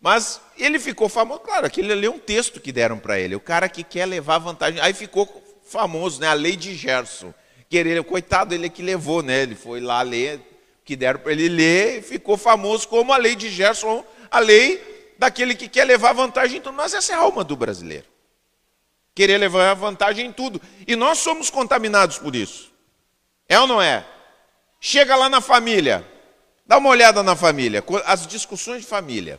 Mas 0.00 0.40
ele 0.58 0.80
ficou 0.80 1.08
famoso, 1.08 1.40
claro, 1.40 1.66
aquele 1.66 1.92
ali 1.92 2.06
é 2.06 2.10
um 2.10 2.18
texto 2.18 2.60
que 2.60 2.72
deram 2.72 2.98
para 2.98 3.20
ele. 3.20 3.36
O 3.36 3.40
cara 3.40 3.68
que 3.68 3.84
quer 3.84 4.06
levar 4.06 4.38
vantagem. 4.38 4.80
Aí 4.80 4.92
ficou 4.92 5.44
famoso, 5.64 6.20
né? 6.20 6.26
A 6.26 6.32
lei 6.32 6.56
de 6.56 6.74
Gerson. 6.74 7.32
Querer, 7.68 8.02
coitado, 8.02 8.52
ele 8.52 8.66
é 8.66 8.68
que 8.68 8.82
levou, 8.82 9.22
né? 9.22 9.42
Ele 9.42 9.54
foi 9.54 9.80
lá 9.80 10.02
ler, 10.02 10.40
que 10.84 10.96
deram 10.96 11.20
para 11.20 11.32
ele 11.32 11.48
ler, 11.48 11.98
e 11.98 12.02
ficou 12.02 12.36
famoso 12.36 12.88
como 12.88 13.12
a 13.12 13.16
lei 13.16 13.36
de 13.36 13.48
Gerson, 13.48 14.04
a 14.32 14.38
lei 14.38 15.14
daquele 15.18 15.54
que 15.54 15.68
quer 15.68 15.84
levar 15.84 16.14
vantagem. 16.14 16.56
Então, 16.56 16.72
nós 16.72 16.94
essa 16.94 17.12
é 17.12 17.16
a 17.16 17.18
alma 17.18 17.44
do 17.44 17.54
brasileiro. 17.54 18.06
Querer 19.14 19.36
levar 19.36 19.74
vantagem 19.74 20.26
em 20.26 20.32
tudo. 20.32 20.60
E 20.88 20.96
nós 20.96 21.18
somos 21.18 21.50
contaminados 21.50 22.18
por 22.18 22.34
isso. 22.34 22.72
É 23.46 23.60
ou 23.60 23.66
não 23.66 23.80
é? 23.80 24.06
Chega 24.80 25.14
lá 25.14 25.28
na 25.28 25.40
família, 25.40 26.04
dá 26.66 26.78
uma 26.78 26.88
olhada 26.88 27.22
na 27.22 27.36
família, 27.36 27.84
as 28.06 28.26
discussões 28.26 28.80
de 28.80 28.86
família. 28.86 29.38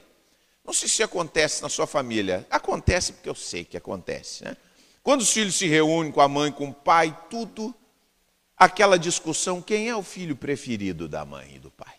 Não 0.64 0.72
sei 0.72 0.88
se 0.88 1.04
acontece 1.04 1.62
na 1.62 1.68
sua 1.68 1.88
família. 1.88 2.46
Acontece 2.50 3.14
porque 3.14 3.28
eu 3.28 3.36
sei 3.36 3.66
que 3.66 3.76
acontece. 3.76 4.46
Né? 4.46 4.56
Quando 5.02 5.22
os 5.22 5.32
filhos 5.32 5.56
se 5.56 5.68
reúnem 5.68 6.12
com 6.12 6.22
a 6.22 6.28
mãe, 6.28 6.52
com 6.52 6.70
o 6.70 6.74
pai, 6.74 7.18
tudo, 7.30 7.76
aquela 8.56 8.98
discussão: 8.98 9.62
quem 9.62 9.90
é 9.90 9.96
o 9.96 10.04
filho 10.04 10.36
preferido 10.36 11.10
da 11.10 11.26
mãe 11.26 11.56
e 11.56 11.60
do 11.60 11.72
pai? 11.72 11.96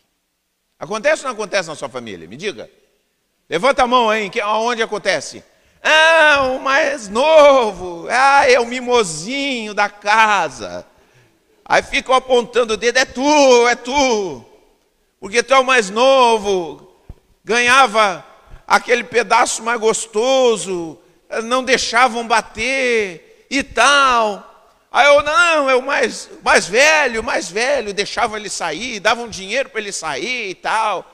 Acontece 0.79 1.23
ou 1.23 1.27
não 1.27 1.33
acontece 1.33 1.69
na 1.69 1.75
sua 1.75 1.89
família? 1.89 2.27
Me 2.27 2.37
diga. 2.37 2.71
Levanta 3.49 3.83
a 3.83 3.87
mão 3.87 4.09
aí, 4.09 4.31
aonde 4.43 4.83
acontece? 4.83 5.45
Ah, 5.83 6.49
o 6.55 6.61
mais 6.61 7.09
novo, 7.09 8.07
ah, 8.11 8.51
é 8.51 8.59
o 8.59 8.67
mimosinho 8.67 9.75
da 9.75 9.89
casa. 9.89 10.87
Aí 11.65 11.83
ficam 11.83 12.15
apontando 12.15 12.75
o 12.75 12.77
dedo, 12.77 12.99
é 12.99 13.05
tu, 13.05 13.69
é 13.69 13.75
tu. 13.75 14.45
Porque 15.21 15.43
tu 15.43 15.53
é 15.53 15.59
o 15.59 15.65
mais 15.65 15.91
novo, 15.91 16.91
ganhava 17.45 18.25
aquele 18.67 19.05
pedaço 19.05 19.63
mais 19.63 19.79
gostoso, 19.79 20.99
não 21.45 21.63
deixavam 21.63 22.27
bater 22.27 23.47
e 23.51 23.63
tal. 23.63 24.51
Aí 24.91 25.07
eu, 25.07 25.23
não, 25.23 25.69
é 25.69 25.75
o 25.75 25.83
mais, 25.83 26.31
mais 26.43 26.67
velho, 26.67 27.23
mais 27.23 27.51
velho, 27.51 27.93
deixava 27.93 28.39
ele 28.39 28.49
sair, 28.49 29.01
davam 29.01 29.29
dinheiro 29.29 29.69
para 29.69 29.81
ele 29.81 29.93
sair 29.93 30.51
e 30.51 30.55
tal. 30.55 31.11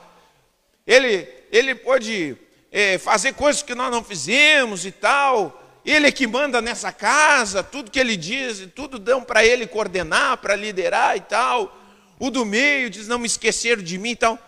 Ele, 0.85 1.27
ele 1.51 1.75
pode 1.75 2.37
é, 2.71 2.97
fazer 2.97 3.33
coisas 3.33 3.61
que 3.61 3.75
nós 3.75 3.91
não 3.91 4.03
fizemos 4.03 4.85
e 4.85 4.91
tal. 4.91 5.57
Ele 5.83 6.07
é 6.07 6.11
que 6.11 6.25
manda 6.25 6.61
nessa 6.61 6.91
casa, 6.91 7.63
tudo 7.63 7.91
que 7.91 7.99
ele 7.99 8.15
diz, 8.15 8.67
tudo 8.73 8.97
dão 8.97 9.23
para 9.23 9.45
ele 9.45 9.67
coordenar, 9.67 10.37
para 10.37 10.55
liderar 10.55 11.17
e 11.17 11.21
tal. 11.21 11.77
O 12.19 12.29
do 12.29 12.45
meio 12.45 12.89
diz, 12.89 13.07
não 13.07 13.19
me 13.19 13.25
esqueceram 13.27 13.83
de 13.83 13.97
mim 13.97 14.11
e 14.11 14.15
tal. 14.15 14.39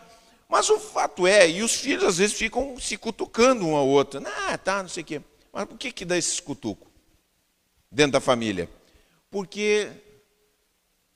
Mas 0.48 0.69
o 0.69 0.79
fato 0.79 1.25
é, 1.25 1.50
e 1.50 1.63
os 1.63 1.74
filhos 1.74 2.03
às 2.03 2.17
vezes 2.19 2.38
ficam 2.38 2.79
se 2.79 2.95
cutucando 2.95 3.65
um 3.65 3.75
ao 3.75 3.88
outro. 3.88 4.22
Ah, 4.48 4.57
tá, 4.57 4.83
não 4.83 4.89
sei 4.89 5.01
o 5.01 5.05
quê. 5.05 5.22
Mas 5.51 5.65
por 5.65 5.77
que, 5.77 5.91
que 5.91 6.05
dá 6.05 6.17
esses 6.17 6.39
cutucos 6.39 6.88
dentro 7.91 8.13
da 8.13 8.22
família? 8.22 8.69
Porque 9.31 9.89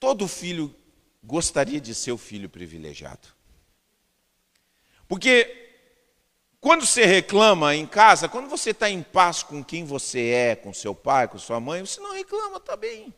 todo 0.00 0.26
filho 0.26 0.74
gostaria 1.22 1.80
de 1.80 1.94
ser 1.94 2.10
o 2.10 2.18
filho 2.18 2.48
privilegiado. 2.48 3.28
Porque 5.06 5.67
quando 6.60 6.84
você 6.84 7.04
reclama 7.04 7.74
em 7.74 7.86
casa, 7.86 8.28
quando 8.28 8.48
você 8.48 8.70
está 8.70 8.90
em 8.90 9.02
paz 9.02 9.42
com 9.42 9.62
quem 9.62 9.84
você 9.84 10.28
é, 10.28 10.56
com 10.56 10.72
seu 10.72 10.94
pai, 10.94 11.28
com 11.28 11.38
sua 11.38 11.60
mãe, 11.60 11.84
você 11.84 12.00
não 12.00 12.12
reclama, 12.12 12.56
está 12.56 12.76
bem. 12.76 13.14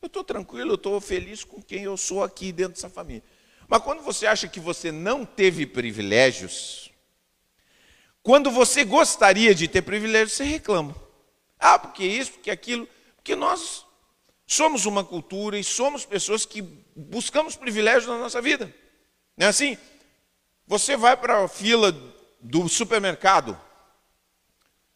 Eu 0.00 0.06
estou 0.06 0.22
tranquilo, 0.22 0.72
eu 0.72 0.76
estou 0.76 1.00
feliz 1.00 1.42
com 1.42 1.60
quem 1.60 1.82
eu 1.82 1.96
sou 1.96 2.22
aqui 2.22 2.52
dentro 2.52 2.74
dessa 2.74 2.88
família. 2.88 3.24
Mas 3.66 3.82
quando 3.82 4.02
você 4.02 4.26
acha 4.26 4.46
que 4.46 4.60
você 4.60 4.92
não 4.92 5.24
teve 5.24 5.66
privilégios, 5.66 6.92
quando 8.22 8.50
você 8.50 8.84
gostaria 8.84 9.52
de 9.52 9.66
ter 9.66 9.82
privilégios, 9.82 10.32
você 10.32 10.44
reclama. 10.44 10.94
Ah, 11.58 11.78
porque 11.78 12.04
isso, 12.04 12.32
porque 12.32 12.50
aquilo. 12.50 12.88
Porque 13.16 13.34
nós 13.34 13.84
somos 14.46 14.86
uma 14.86 15.02
cultura 15.02 15.58
e 15.58 15.64
somos 15.64 16.04
pessoas 16.04 16.46
que 16.46 16.62
buscamos 16.94 17.56
privilégios 17.56 18.06
na 18.06 18.18
nossa 18.18 18.40
vida. 18.40 18.72
Não 19.36 19.46
é 19.46 19.50
assim? 19.50 19.76
Você 20.68 20.96
vai 20.96 21.16
para 21.16 21.44
a 21.44 21.48
fila 21.48 21.92
do 22.40 22.68
supermercado, 22.68 23.58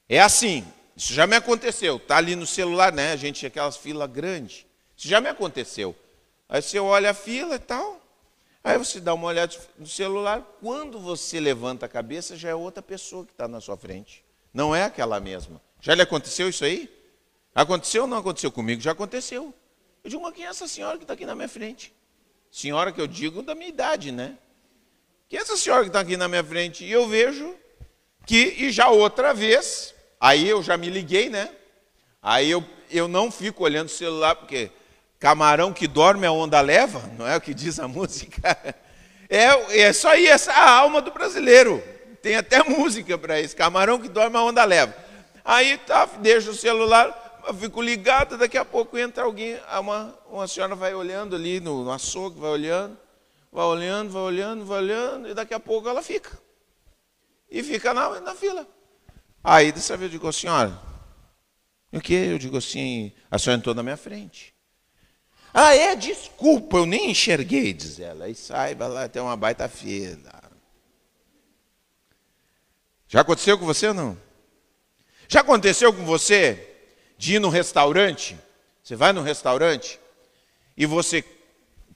É 0.08 0.20
assim, 0.20 0.64
isso 0.96 1.14
já 1.14 1.26
me 1.26 1.36
aconteceu. 1.36 1.98
Tá 2.00 2.16
ali 2.16 2.34
no 2.34 2.46
celular, 2.46 2.92
né? 2.92 3.12
A 3.12 3.16
gente 3.16 3.46
aquelas 3.46 3.76
filas 3.76 4.10
grandes. 4.10 4.66
Isso 4.96 5.08
já 5.08 5.20
me 5.20 5.28
aconteceu. 5.28 5.94
Aí 6.48 6.60
você 6.60 6.80
olha 6.80 7.10
a 7.10 7.14
fila 7.14 7.54
e 7.54 7.58
tal. 7.60 8.00
Aí 8.62 8.76
você 8.76 9.00
dá 9.00 9.14
uma 9.14 9.28
olhada 9.28 9.56
no 9.78 9.86
celular. 9.86 10.42
Quando 10.60 10.98
você 10.98 11.38
levanta 11.40 11.86
a 11.86 11.88
cabeça, 11.88 12.36
já 12.36 12.50
é 12.50 12.54
outra 12.54 12.82
pessoa 12.82 13.24
que 13.24 13.30
está 13.30 13.46
na 13.46 13.60
sua 13.60 13.76
frente. 13.76 14.24
Não 14.52 14.74
é 14.74 14.84
aquela 14.84 15.20
mesma. 15.20 15.62
Já 15.80 15.94
lhe 15.94 16.02
aconteceu 16.02 16.48
isso 16.48 16.64
aí? 16.64 16.92
Aconteceu 17.54 18.02
ou 18.02 18.08
não 18.08 18.18
aconteceu 18.18 18.50
comigo? 18.50 18.82
Já 18.82 18.92
aconteceu. 18.92 19.54
Eu 20.04 20.10
digo, 20.10 20.22
mas 20.22 20.34
quem 20.34 20.44
é 20.44 20.48
essa 20.48 20.68
senhora 20.68 20.98
que 20.98 21.04
está 21.04 21.14
aqui 21.14 21.24
na 21.24 21.34
minha 21.34 21.48
frente? 21.48 21.94
Senhora 22.50 22.92
que 22.92 23.00
eu 23.00 23.06
digo 23.06 23.42
da 23.42 23.54
minha 23.54 23.68
idade, 23.68 24.12
né? 24.12 24.36
Quem 25.30 25.38
é 25.38 25.42
essa 25.42 25.56
senhora 25.56 25.82
que 25.82 25.90
está 25.90 26.00
aqui 26.00 26.16
na 26.16 26.26
minha 26.26 26.42
frente? 26.42 26.84
E 26.84 26.90
eu 26.90 27.06
vejo 27.06 27.54
que, 28.26 28.56
e 28.58 28.72
já 28.72 28.88
outra 28.88 29.32
vez, 29.32 29.94
aí 30.20 30.48
eu 30.48 30.60
já 30.60 30.76
me 30.76 30.90
liguei, 30.90 31.30
né? 31.30 31.50
Aí 32.20 32.50
eu, 32.50 32.64
eu 32.90 33.06
não 33.06 33.30
fico 33.30 33.62
olhando 33.62 33.86
o 33.86 33.92
celular, 33.92 34.34
porque 34.34 34.72
camarão 35.20 35.72
que 35.72 35.86
dorme 35.86 36.26
a 36.26 36.32
onda 36.32 36.60
leva, 36.60 37.00
não 37.16 37.28
é 37.28 37.36
o 37.36 37.40
que 37.40 37.54
diz 37.54 37.78
a 37.78 37.86
música? 37.88 38.58
É, 39.28 39.82
é 39.82 39.92
só 39.92 40.08
aí 40.08 40.26
essa 40.26 40.52
a 40.52 40.68
alma 40.68 41.00
do 41.00 41.12
brasileiro. 41.12 41.80
Tem 42.20 42.34
até 42.34 42.64
música 42.64 43.16
para 43.16 43.40
isso, 43.40 43.56
camarão 43.56 44.00
que 44.00 44.08
dorme 44.08 44.36
a 44.36 44.42
onda 44.42 44.64
leva. 44.64 44.92
Aí 45.44 45.78
tá, 45.78 46.06
deixa 46.06 46.50
o 46.50 46.54
celular, 46.56 47.44
fico 47.56 47.80
ligado, 47.80 48.36
daqui 48.36 48.58
a 48.58 48.64
pouco 48.64 48.98
entra 48.98 49.22
alguém, 49.22 49.56
uma, 49.78 50.12
uma 50.28 50.48
senhora 50.48 50.74
vai 50.74 50.92
olhando 50.92 51.36
ali 51.36 51.60
no, 51.60 51.84
no 51.84 51.92
açougue, 51.92 52.40
vai 52.40 52.50
olhando, 52.50 52.98
vai 53.50 53.64
olhando, 53.64 54.10
vai 54.10 54.22
olhando, 54.22 54.64
vai 54.64 54.78
olhando, 54.78 55.28
e 55.28 55.34
daqui 55.34 55.54
a 55.54 55.60
pouco 55.60 55.88
ela 55.88 56.02
fica. 56.02 56.38
E 57.50 57.62
fica 57.62 57.92
na, 57.92 58.20
na 58.20 58.34
fila. 58.34 58.66
Aí 59.42 59.72
dessa 59.72 59.96
vez 59.96 60.12
eu 60.12 60.18
digo, 60.18 60.32
senhora, 60.32 60.78
o 61.92 62.00
que? 62.00 62.14
Eu 62.14 62.38
digo 62.38 62.56
assim, 62.56 63.12
a 63.30 63.38
senhora 63.38 63.58
entrou 63.58 63.74
na 63.74 63.82
minha 63.82 63.96
frente. 63.96 64.54
Ah, 65.52 65.74
é? 65.74 65.96
Desculpa, 65.96 66.76
eu 66.76 66.86
nem 66.86 67.10
enxerguei, 67.10 67.72
diz 67.72 67.98
ela. 67.98 68.26
Aí 68.26 68.34
sai, 68.34 68.74
vai 68.74 68.88
lá, 68.88 69.08
tem 69.08 69.20
uma 69.20 69.36
baita 69.36 69.68
fila. 69.68 70.40
Já 73.08 73.22
aconteceu 73.22 73.58
com 73.58 73.66
você 73.66 73.88
ou 73.88 73.94
não? 73.94 74.16
Já 75.26 75.40
aconteceu 75.40 75.92
com 75.92 76.04
você 76.04 76.68
de 77.18 77.34
ir 77.34 77.38
num 77.40 77.48
restaurante? 77.48 78.38
Você 78.82 78.94
vai 78.94 79.12
num 79.12 79.22
restaurante 79.22 79.98
e 80.76 80.86
você 80.86 81.24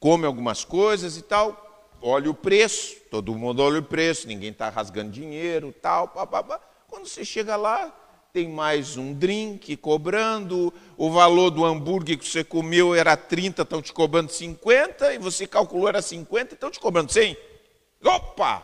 come 0.04 0.26
algumas 0.26 0.64
coisas 0.66 1.16
e 1.16 1.22
tal, 1.22 1.88
olha 2.02 2.30
o 2.30 2.34
preço, 2.34 2.96
todo 3.10 3.34
mundo 3.34 3.62
olha 3.62 3.78
o 3.78 3.82
preço, 3.82 4.28
ninguém 4.28 4.50
está 4.50 4.68
rasgando 4.68 5.10
dinheiro, 5.10 5.74
tal, 5.80 6.08
papapá. 6.08 6.60
Quando 6.86 7.06
você 7.06 7.24
chega 7.24 7.56
lá, 7.56 7.90
tem 8.30 8.46
mais 8.46 8.98
um 8.98 9.14
drink 9.14 9.74
cobrando, 9.78 10.70
o 10.98 11.10
valor 11.10 11.48
do 11.48 11.64
hambúrguer 11.64 12.18
que 12.18 12.28
você 12.28 12.44
comeu 12.44 12.94
era 12.94 13.16
30, 13.16 13.62
estão 13.62 13.80
te 13.80 13.94
cobrando 13.94 14.30
50, 14.30 15.14
e 15.14 15.18
você 15.18 15.46
calculou 15.46 15.88
era 15.88 16.02
50, 16.02 16.52
estão 16.52 16.70
te 16.70 16.78
cobrando 16.78 17.10
100. 17.10 17.34
Opa! 18.04 18.62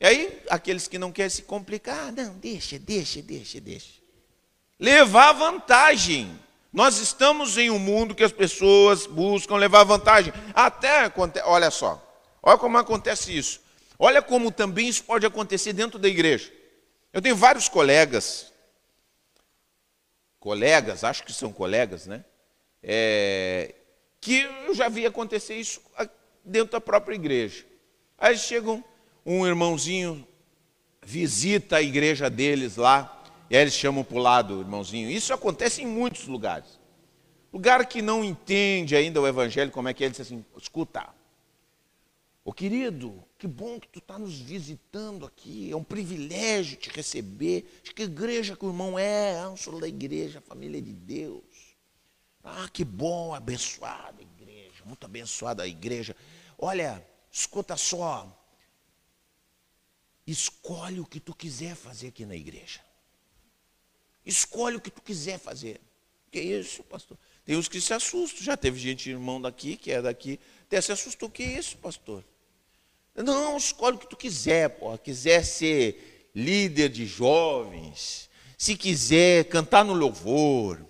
E 0.00 0.06
aí, 0.06 0.42
aqueles 0.48 0.88
que 0.88 0.98
não 0.98 1.12
querem 1.12 1.28
se 1.28 1.42
complicar, 1.42 2.08
ah, 2.08 2.12
não, 2.12 2.32
deixa, 2.36 2.78
deixa, 2.78 3.20
deixa, 3.20 3.60
deixa. 3.60 3.92
Levar 4.80 5.34
vantagem. 5.34 6.45
Nós 6.76 6.98
estamos 6.98 7.56
em 7.56 7.70
um 7.70 7.78
mundo 7.78 8.14
que 8.14 8.22
as 8.22 8.32
pessoas 8.32 9.06
buscam 9.06 9.56
levar 9.56 9.82
vantagem. 9.82 10.30
Até, 10.52 11.10
olha 11.46 11.70
só, 11.70 12.06
olha 12.42 12.58
como 12.58 12.76
acontece 12.76 13.34
isso. 13.34 13.62
Olha 13.98 14.20
como 14.20 14.52
também 14.52 14.86
isso 14.86 15.02
pode 15.02 15.24
acontecer 15.24 15.72
dentro 15.72 15.98
da 15.98 16.06
igreja. 16.06 16.52
Eu 17.14 17.22
tenho 17.22 17.34
vários 17.34 17.66
colegas, 17.66 18.52
colegas, 20.38 21.02
acho 21.02 21.24
que 21.24 21.32
são 21.32 21.50
colegas, 21.50 22.06
né? 22.06 22.22
É, 22.82 23.74
que 24.20 24.42
eu 24.66 24.74
já 24.74 24.90
vi 24.90 25.06
acontecer 25.06 25.54
isso 25.54 25.80
dentro 26.44 26.72
da 26.72 26.80
própria 26.80 27.14
igreja. 27.14 27.64
Aí 28.18 28.36
chegam 28.36 28.84
um 29.24 29.46
irmãozinho 29.46 30.28
visita 31.02 31.76
a 31.76 31.82
igreja 31.82 32.28
deles 32.28 32.76
lá, 32.76 33.15
e 33.48 33.56
aí 33.56 33.62
eles 33.62 33.74
chamam 33.74 34.04
para 34.04 34.16
o 34.16 34.20
lado, 34.20 34.60
irmãozinho. 34.60 35.10
Isso 35.10 35.32
acontece 35.32 35.82
em 35.82 35.86
muitos 35.86 36.26
lugares. 36.26 36.78
Lugar 37.52 37.86
que 37.86 38.02
não 38.02 38.24
entende 38.24 38.94
ainda 38.96 39.20
o 39.20 39.26
evangelho, 39.26 39.70
como 39.70 39.88
é 39.88 39.94
que 39.94 40.02
é, 40.02 40.06
ele 40.06 40.12
diz 40.12 40.20
assim, 40.20 40.44
escuta, 40.60 41.08
ô 42.44 42.52
querido, 42.52 43.24
que 43.38 43.46
bom 43.46 43.78
que 43.80 43.88
tu 43.88 43.98
está 43.98 44.18
nos 44.18 44.38
visitando 44.38 45.24
aqui, 45.24 45.70
é 45.70 45.76
um 45.76 45.84
privilégio 45.84 46.76
te 46.76 46.90
receber. 46.90 47.80
Que 47.94 48.02
igreja 48.02 48.56
que 48.56 48.64
o 48.64 48.68
irmão 48.68 48.98
é? 48.98 49.38
Ah, 49.38 49.50
eu 49.50 49.56
sou 49.56 49.80
da 49.80 49.88
igreja, 49.88 50.40
família 50.40 50.82
de 50.82 50.92
Deus. 50.92 51.44
Ah, 52.44 52.68
que 52.72 52.84
bom, 52.84 53.34
abençoada 53.34 54.22
igreja, 54.22 54.84
muito 54.84 55.04
abençoada 55.04 55.62
a 55.62 55.66
igreja. 55.66 56.14
Olha, 56.58 57.04
escuta 57.30 57.76
só, 57.76 58.32
Escolhe 60.26 60.98
o 60.98 61.06
que 61.06 61.20
tu 61.20 61.32
quiser 61.32 61.76
fazer 61.76 62.08
aqui 62.08 62.26
na 62.26 62.34
igreja. 62.34 62.80
Escolhe 64.26 64.76
o 64.76 64.80
que 64.80 64.90
tu 64.90 65.00
quiser 65.00 65.38
fazer. 65.38 65.80
Que 66.32 66.40
isso, 66.40 66.82
pastor? 66.82 67.16
Tem 67.44 67.56
uns 67.56 67.68
que 67.68 67.80
se 67.80 67.94
assustam. 67.94 68.42
Já 68.42 68.56
teve 68.56 68.78
gente, 68.78 69.08
irmão 69.08 69.40
daqui, 69.40 69.76
que 69.76 69.92
é 69.92 70.02
daqui, 70.02 70.40
até 70.66 70.80
se 70.80 70.90
assustou. 70.90 71.30
Que 71.30 71.44
isso, 71.44 71.76
pastor? 71.76 72.24
Não, 73.14 73.56
escolhe 73.56 73.96
o 73.96 73.98
que 74.00 74.08
tu 74.08 74.16
quiser, 74.16 74.68
pô. 74.70 74.98
Quiser 74.98 75.44
ser 75.44 76.30
líder 76.34 76.88
de 76.88 77.06
jovens, 77.06 78.28
se 78.58 78.76
quiser 78.76 79.44
cantar 79.44 79.84
no 79.84 79.94
louvor, 79.94 80.84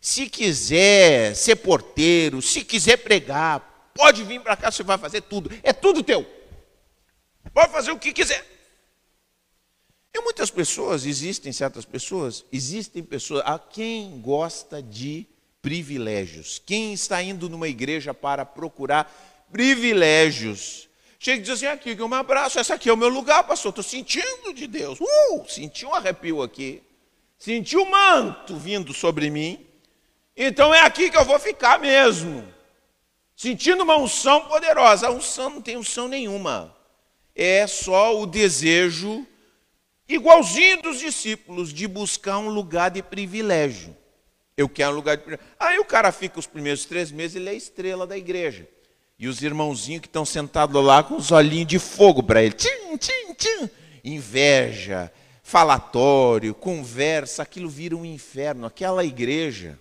se 0.00 0.28
quiser 0.28 1.34
ser 1.34 1.56
porteiro, 1.56 2.42
se 2.42 2.64
quiser 2.64 2.98
pregar, 2.98 3.92
pode 3.94 4.24
vir 4.24 4.40
para 4.42 4.56
cá, 4.56 4.70
você 4.70 4.82
vai 4.82 4.98
fazer 4.98 5.22
tudo. 5.22 5.50
É 5.62 5.72
tudo 5.72 6.02
teu. 6.02 6.26
Pode 7.54 7.72
fazer 7.72 7.92
o 7.92 7.98
que 7.98 8.12
quiser. 8.12 8.44
E 10.12 10.20
muitas 10.20 10.50
pessoas, 10.50 11.06
existem 11.06 11.52
certas 11.52 11.84
pessoas, 11.84 12.44
existem 12.52 13.02
pessoas, 13.02 13.42
a 13.46 13.58
quem 13.58 14.20
gosta 14.20 14.82
de 14.82 15.26
privilégios, 15.62 16.60
quem 16.64 16.92
está 16.92 17.22
indo 17.22 17.48
numa 17.48 17.68
igreja 17.68 18.12
para 18.12 18.44
procurar 18.44 19.46
privilégios, 19.52 20.88
chega 21.18 21.38
e 21.38 21.42
diz 21.42 21.50
assim, 21.50 21.66
aqui 21.66 21.94
que 21.94 22.02
um 22.02 22.12
abraço, 22.14 22.58
esse 22.58 22.72
aqui 22.72 22.88
é 22.88 22.92
o 22.92 22.96
meu 22.96 23.08
lugar, 23.08 23.44
pastor, 23.44 23.70
estou 23.70 23.84
sentindo 23.84 24.52
de 24.52 24.66
Deus, 24.66 24.98
uh, 25.00 25.44
senti 25.48 25.86
um 25.86 25.94
arrepio 25.94 26.42
aqui, 26.42 26.82
senti 27.38 27.76
um 27.76 27.88
manto 27.88 28.56
vindo 28.56 28.92
sobre 28.92 29.30
mim, 29.30 29.64
então 30.36 30.74
é 30.74 30.80
aqui 30.80 31.10
que 31.10 31.16
eu 31.16 31.24
vou 31.24 31.38
ficar 31.38 31.78
mesmo, 31.78 32.42
sentindo 33.36 33.84
uma 33.84 33.96
unção 33.96 34.46
poderosa, 34.46 35.06
a 35.06 35.12
unção 35.12 35.50
não 35.50 35.62
tem 35.62 35.76
unção 35.76 36.08
nenhuma, 36.08 36.74
é 37.34 37.66
só 37.66 38.18
o 38.18 38.26
desejo 38.26 39.26
igualzinho 40.14 40.82
dos 40.82 40.98
discípulos, 40.98 41.72
de 41.72 41.86
buscar 41.86 42.38
um 42.38 42.48
lugar 42.48 42.90
de 42.90 43.02
privilégio. 43.02 43.96
Eu 44.56 44.68
quero 44.68 44.92
um 44.92 44.96
lugar 44.96 45.16
de 45.16 45.22
privilégio. 45.22 45.54
Aí 45.58 45.78
o 45.78 45.84
cara 45.84 46.12
fica 46.12 46.38
os 46.38 46.46
primeiros 46.46 46.84
três 46.84 47.10
meses, 47.10 47.36
ele 47.36 47.48
é 47.48 47.54
estrela 47.54 48.06
da 48.06 48.16
igreja. 48.16 48.68
E 49.18 49.28
os 49.28 49.42
irmãozinhos 49.42 50.00
que 50.00 50.08
estão 50.08 50.24
sentados 50.24 50.82
lá 50.82 51.02
com 51.02 51.16
os 51.16 51.30
olhinhos 51.30 51.68
de 51.68 51.78
fogo 51.78 52.22
para 52.22 52.42
ele. 52.42 52.54
Tchim, 52.54 52.96
tchim, 52.96 53.34
tchim. 53.34 53.70
Inveja, 54.02 55.12
falatório, 55.42 56.54
conversa, 56.54 57.42
aquilo 57.42 57.68
vira 57.68 57.96
um 57.96 58.04
inferno. 58.04 58.66
Aquela 58.66 59.04
igreja 59.04 59.78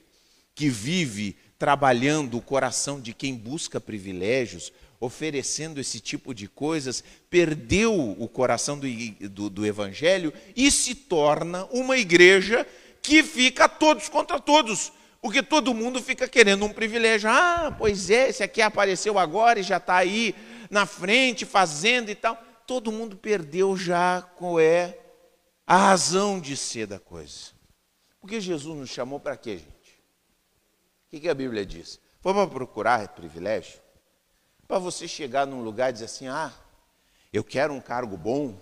que 0.54 0.70
vive 0.70 1.38
trabalhando 1.58 2.38
o 2.38 2.42
coração 2.42 3.00
de 3.00 3.13
quem 3.13 3.36
busca 3.36 3.80
privilégios, 3.80 4.74
oferecendo 5.00 5.80
esse 5.80 6.00
tipo 6.00 6.34
de 6.34 6.48
coisas, 6.48 7.04
perdeu 7.30 7.98
o 7.98 8.28
coração 8.28 8.78
do, 8.78 8.88
do, 9.30 9.50
do, 9.50 9.66
Evangelho 9.66 10.34
e 10.56 10.70
se 10.70 10.94
torna 10.94 11.66
uma 11.66 11.98
igreja 11.98 12.68
que 13.02 13.24
fica 13.24 13.70
todos 13.70 14.10
contra 14.10 14.40
todos, 14.40 14.92
porque 15.22 15.42
todo 15.42 15.74
mundo 15.74 16.02
fica 16.02 16.28
querendo 16.28 16.66
um 16.66 16.74
privilégio. 16.74 17.30
Ah, 17.30 17.74
pois 17.78 18.10
é, 18.10 18.30
esse 18.30 18.44
aqui 18.44 18.62
apareceu 18.62 19.18
agora 19.18 19.60
e 19.60 19.64
já 19.64 19.78
está 19.78 19.96
aí 19.96 20.36
na 20.70 20.86
frente 20.86 21.46
fazendo 21.46 22.10
e 22.10 22.16
tal. 22.16 22.42
Todo 22.68 22.92
mundo 22.92 23.16
perdeu 23.16 23.76
já 23.78 24.22
qual 24.22 24.60
é 24.60 24.98
a 25.66 25.78
razão 25.78 26.40
de 26.40 26.58
ser 26.58 26.88
da 26.88 27.00
coisa. 27.00 27.52
Porque 28.20 28.42
Jesus 28.42 28.78
nos 28.78 28.90
chamou 28.90 29.20
para 29.20 29.38
quê, 29.38 29.58
gente? 29.58 29.70
O 29.70 31.10
que, 31.10 31.22
que 31.22 31.30
a 31.30 31.34
Bíblia 31.34 31.66
diz? 31.66 32.00
Para 32.22 32.46
procurar 32.46 33.08
privilégio? 33.10 33.80
Para 34.70 34.78
você 34.78 35.08
chegar 35.08 35.48
num 35.48 35.64
lugar 35.64 35.90
e 35.90 35.94
dizer 35.94 36.06
assim: 36.06 36.28
ah, 36.28 36.54
eu 37.34 37.44
quero 37.44 37.74
um 37.74 37.82
cargo 37.82 38.16
bom, 38.16 38.56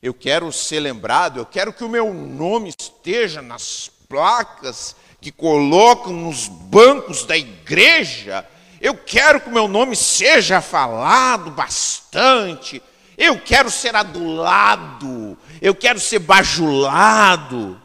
eu 0.00 0.14
quero 0.14 0.52
ser 0.52 0.78
lembrado, 0.78 1.40
eu 1.40 1.44
quero 1.44 1.72
que 1.72 1.82
o 1.82 1.88
meu 1.88 2.14
nome 2.14 2.68
esteja 2.68 3.42
nas 3.42 3.90
placas 4.08 4.94
que 5.20 5.32
colocam 5.32 6.12
nos 6.12 6.46
bancos 6.46 7.24
da 7.24 7.36
igreja, 7.36 8.48
eu 8.80 8.96
quero 8.96 9.40
que 9.40 9.48
o 9.48 9.52
meu 9.52 9.66
nome 9.66 9.96
seja 9.96 10.60
falado 10.60 11.50
bastante, 11.50 12.80
Eu 13.18 13.40
quero 13.40 13.68
ser 13.68 13.96
adulado, 13.96 15.36
eu 15.60 15.74
quero 15.74 15.98
ser 15.98 16.20
bajulado. 16.20 17.82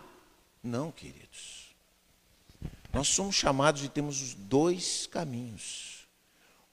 Não, 0.61 0.91
queridos. 0.91 1.73
Nós 2.93 3.07
somos 3.07 3.33
chamados 3.33 3.83
e 3.83 3.89
temos 3.89 4.21
os 4.21 4.35
dois 4.35 5.07
caminhos. 5.07 6.00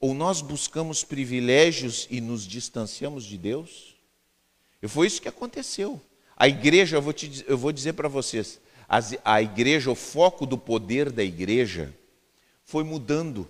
Ou 0.01 0.15
nós 0.15 0.41
buscamos 0.41 1.03
privilégios 1.05 2.07
e 2.11 2.21
nos 2.21 2.47
distanciamos 2.47 3.25
de 3.25 3.37
Deus, 3.37 3.97
e 4.81 4.87
foi 4.87 5.07
isso 5.07 5.21
que 5.21 5.29
aconteceu. 5.29 6.01
A 6.37 6.47
igreja, 6.47 6.97
eu 6.97 7.03
vou, 7.03 7.13
te, 7.13 7.45
eu 7.49 7.59
vou 7.59 7.73
dizer 7.73 7.95
para 7.95 8.09
vocês, 8.09 8.61
a 9.25 9.43
igreja, 9.43 9.91
o 9.91 9.95
foco 9.95 10.47
do 10.47 10.57
poder 10.57 11.11
da 11.11 11.23
igreja 11.23 11.93
foi 12.65 12.85
mudando. 12.85 13.49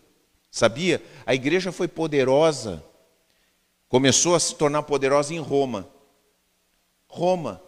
Sabia? 0.51 1.03
A 1.27 1.35
igreja 1.35 1.71
foi 1.71 1.87
poderosa, 1.87 2.83
começou 3.89 4.35
a 4.35 4.41
se 4.41 4.55
tornar 4.55 4.83
poderosa 4.83 5.35
em 5.35 5.39
Roma. 5.39 5.89
Roma. 7.07 7.63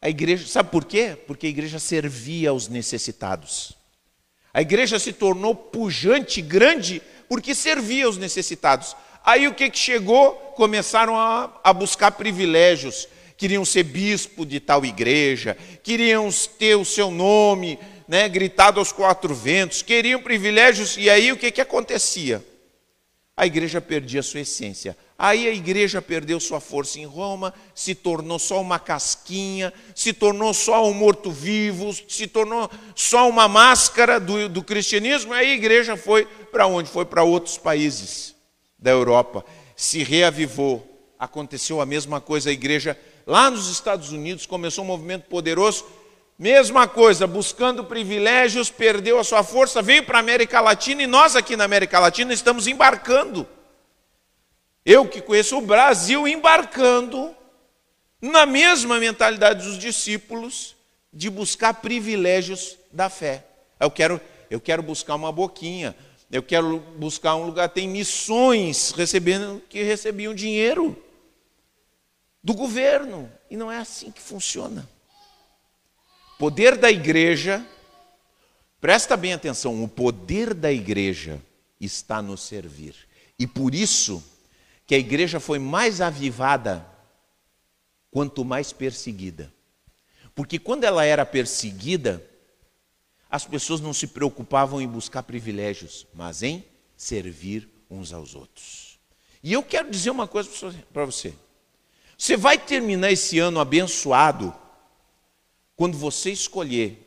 A 0.00 0.08
igreja, 0.08 0.46
sabe 0.46 0.70
por 0.70 0.84
quê? 0.84 1.16
Porque 1.26 1.46
a 1.46 1.50
igreja 1.50 1.78
servia 1.78 2.50
aos 2.50 2.68
necessitados. 2.68 3.72
A 4.52 4.60
igreja 4.60 4.98
se 4.98 5.12
tornou 5.12 5.54
pujante, 5.54 6.42
grande, 6.42 7.02
porque 7.28 7.54
servia 7.54 8.06
aos 8.06 8.16
necessitados. 8.16 8.96
Aí 9.24 9.48
o 9.48 9.54
que, 9.54 9.68
que 9.70 9.78
chegou? 9.78 10.32
Começaram 10.56 11.16
a, 11.18 11.60
a 11.62 11.72
buscar 11.72 12.12
privilégios. 12.12 13.08
Queriam 13.36 13.64
ser 13.64 13.82
bispo 13.82 14.46
de 14.46 14.60
tal 14.60 14.84
igreja, 14.84 15.58
queriam 15.82 16.30
ter 16.58 16.74
o 16.74 16.86
seu 16.86 17.10
nome 17.10 17.78
né, 18.08 18.28
gritado 18.28 18.78
aos 18.78 18.92
quatro 18.92 19.34
ventos, 19.34 19.82
queriam 19.82 20.22
privilégios, 20.22 20.96
e 20.96 21.10
aí 21.10 21.32
o 21.32 21.36
que, 21.36 21.50
que 21.50 21.60
acontecia? 21.60 22.42
A 23.36 23.46
igreja 23.46 23.80
perdia 23.80 24.22
sua 24.22 24.40
essência. 24.40 24.96
Aí 25.18 25.48
a 25.48 25.52
igreja 25.52 26.02
perdeu 26.02 26.38
sua 26.38 26.60
força 26.60 26.98
em 26.98 27.06
Roma, 27.06 27.54
se 27.74 27.94
tornou 27.94 28.38
só 28.38 28.60
uma 28.60 28.78
casquinha, 28.78 29.72
se 29.94 30.12
tornou 30.12 30.52
só 30.52 30.86
um 30.86 30.92
morto-vivo, 30.92 31.90
se 32.06 32.26
tornou 32.26 32.70
só 32.94 33.26
uma 33.26 33.48
máscara 33.48 34.20
do, 34.20 34.46
do 34.46 34.62
cristianismo, 34.62 35.32
aí 35.32 35.52
a 35.52 35.54
igreja 35.54 35.96
foi 35.96 36.26
para 36.52 36.66
onde? 36.66 36.90
Foi 36.90 37.06
para 37.06 37.22
outros 37.22 37.56
países 37.56 38.34
da 38.78 38.90
Europa, 38.90 39.42
se 39.74 40.02
reavivou. 40.02 40.86
Aconteceu 41.18 41.80
a 41.80 41.86
mesma 41.86 42.20
coisa, 42.20 42.50
a 42.50 42.52
igreja 42.52 42.98
lá 43.26 43.50
nos 43.50 43.70
Estados 43.70 44.12
Unidos 44.12 44.44
começou 44.44 44.84
um 44.84 44.88
movimento 44.88 45.24
poderoso, 45.28 45.86
mesma 46.38 46.86
coisa, 46.86 47.26
buscando 47.26 47.82
privilégios, 47.82 48.68
perdeu 48.68 49.18
a 49.18 49.24
sua 49.24 49.42
força, 49.42 49.80
veio 49.80 50.04
para 50.04 50.18
a 50.18 50.20
América 50.20 50.60
Latina 50.60 51.02
e 51.02 51.06
nós 51.06 51.34
aqui 51.34 51.56
na 51.56 51.64
América 51.64 51.98
Latina 51.98 52.34
estamos 52.34 52.66
embarcando. 52.66 53.48
Eu 54.86 55.08
que 55.08 55.20
conheço 55.20 55.58
o 55.58 55.60
Brasil 55.60 56.28
embarcando 56.28 57.34
na 58.22 58.46
mesma 58.46 59.00
mentalidade 59.00 59.66
dos 59.66 59.76
discípulos 59.76 60.76
de 61.12 61.28
buscar 61.28 61.74
privilégios 61.74 62.78
da 62.92 63.10
fé. 63.10 63.44
Eu 63.80 63.90
quero, 63.90 64.20
eu 64.48 64.60
quero 64.60 64.84
buscar 64.84 65.16
uma 65.16 65.32
boquinha, 65.32 65.96
eu 66.30 66.40
quero 66.40 66.78
buscar 66.96 67.34
um 67.34 67.46
lugar, 67.46 67.68
tem 67.68 67.88
missões 67.88 68.92
recebendo 68.92 69.60
que 69.68 69.82
recebiam 69.82 70.32
dinheiro 70.32 70.96
do 72.40 72.54
governo. 72.54 73.28
E 73.50 73.56
não 73.56 73.72
é 73.72 73.78
assim 73.78 74.12
que 74.12 74.22
funciona. 74.22 74.88
Poder 76.38 76.76
da 76.76 76.92
igreja, 76.92 77.66
presta 78.80 79.16
bem 79.16 79.32
atenção, 79.32 79.82
o 79.82 79.88
poder 79.88 80.54
da 80.54 80.72
igreja 80.72 81.42
está 81.80 82.22
no 82.22 82.36
servir. 82.36 82.94
E 83.36 83.48
por 83.48 83.74
isso 83.74 84.22
que 84.86 84.94
a 84.94 84.98
igreja 84.98 85.40
foi 85.40 85.58
mais 85.58 86.00
avivada 86.00 86.86
quanto 88.10 88.44
mais 88.44 88.72
perseguida. 88.72 89.52
Porque 90.34 90.58
quando 90.58 90.84
ela 90.84 91.04
era 91.04 91.26
perseguida, 91.26 92.24
as 93.28 93.44
pessoas 93.44 93.80
não 93.80 93.92
se 93.92 94.06
preocupavam 94.06 94.80
em 94.80 94.86
buscar 94.86 95.22
privilégios, 95.22 96.06
mas 96.14 96.42
em 96.42 96.64
servir 96.96 97.68
uns 97.90 98.12
aos 98.12 98.34
outros. 98.34 98.98
E 99.42 99.52
eu 99.52 99.62
quero 99.62 99.90
dizer 99.90 100.10
uma 100.10 100.28
coisa 100.28 100.48
para 100.92 101.04
você. 101.04 101.34
Você 102.16 102.36
vai 102.36 102.56
terminar 102.56 103.10
esse 103.10 103.38
ano 103.38 103.60
abençoado 103.60 104.54
quando 105.74 105.98
você 105.98 106.30
escolher 106.30 107.02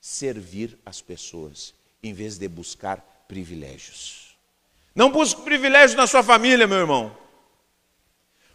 servir 0.00 0.78
as 0.84 1.00
pessoas, 1.00 1.74
em 2.02 2.12
vez 2.12 2.36
de 2.36 2.46
buscar 2.46 3.24
privilégios. 3.26 4.23
Não 4.94 5.10
busque 5.10 5.42
privilégios 5.42 5.96
na 5.96 6.06
sua 6.06 6.22
família, 6.22 6.66
meu 6.66 6.78
irmão. 6.78 7.16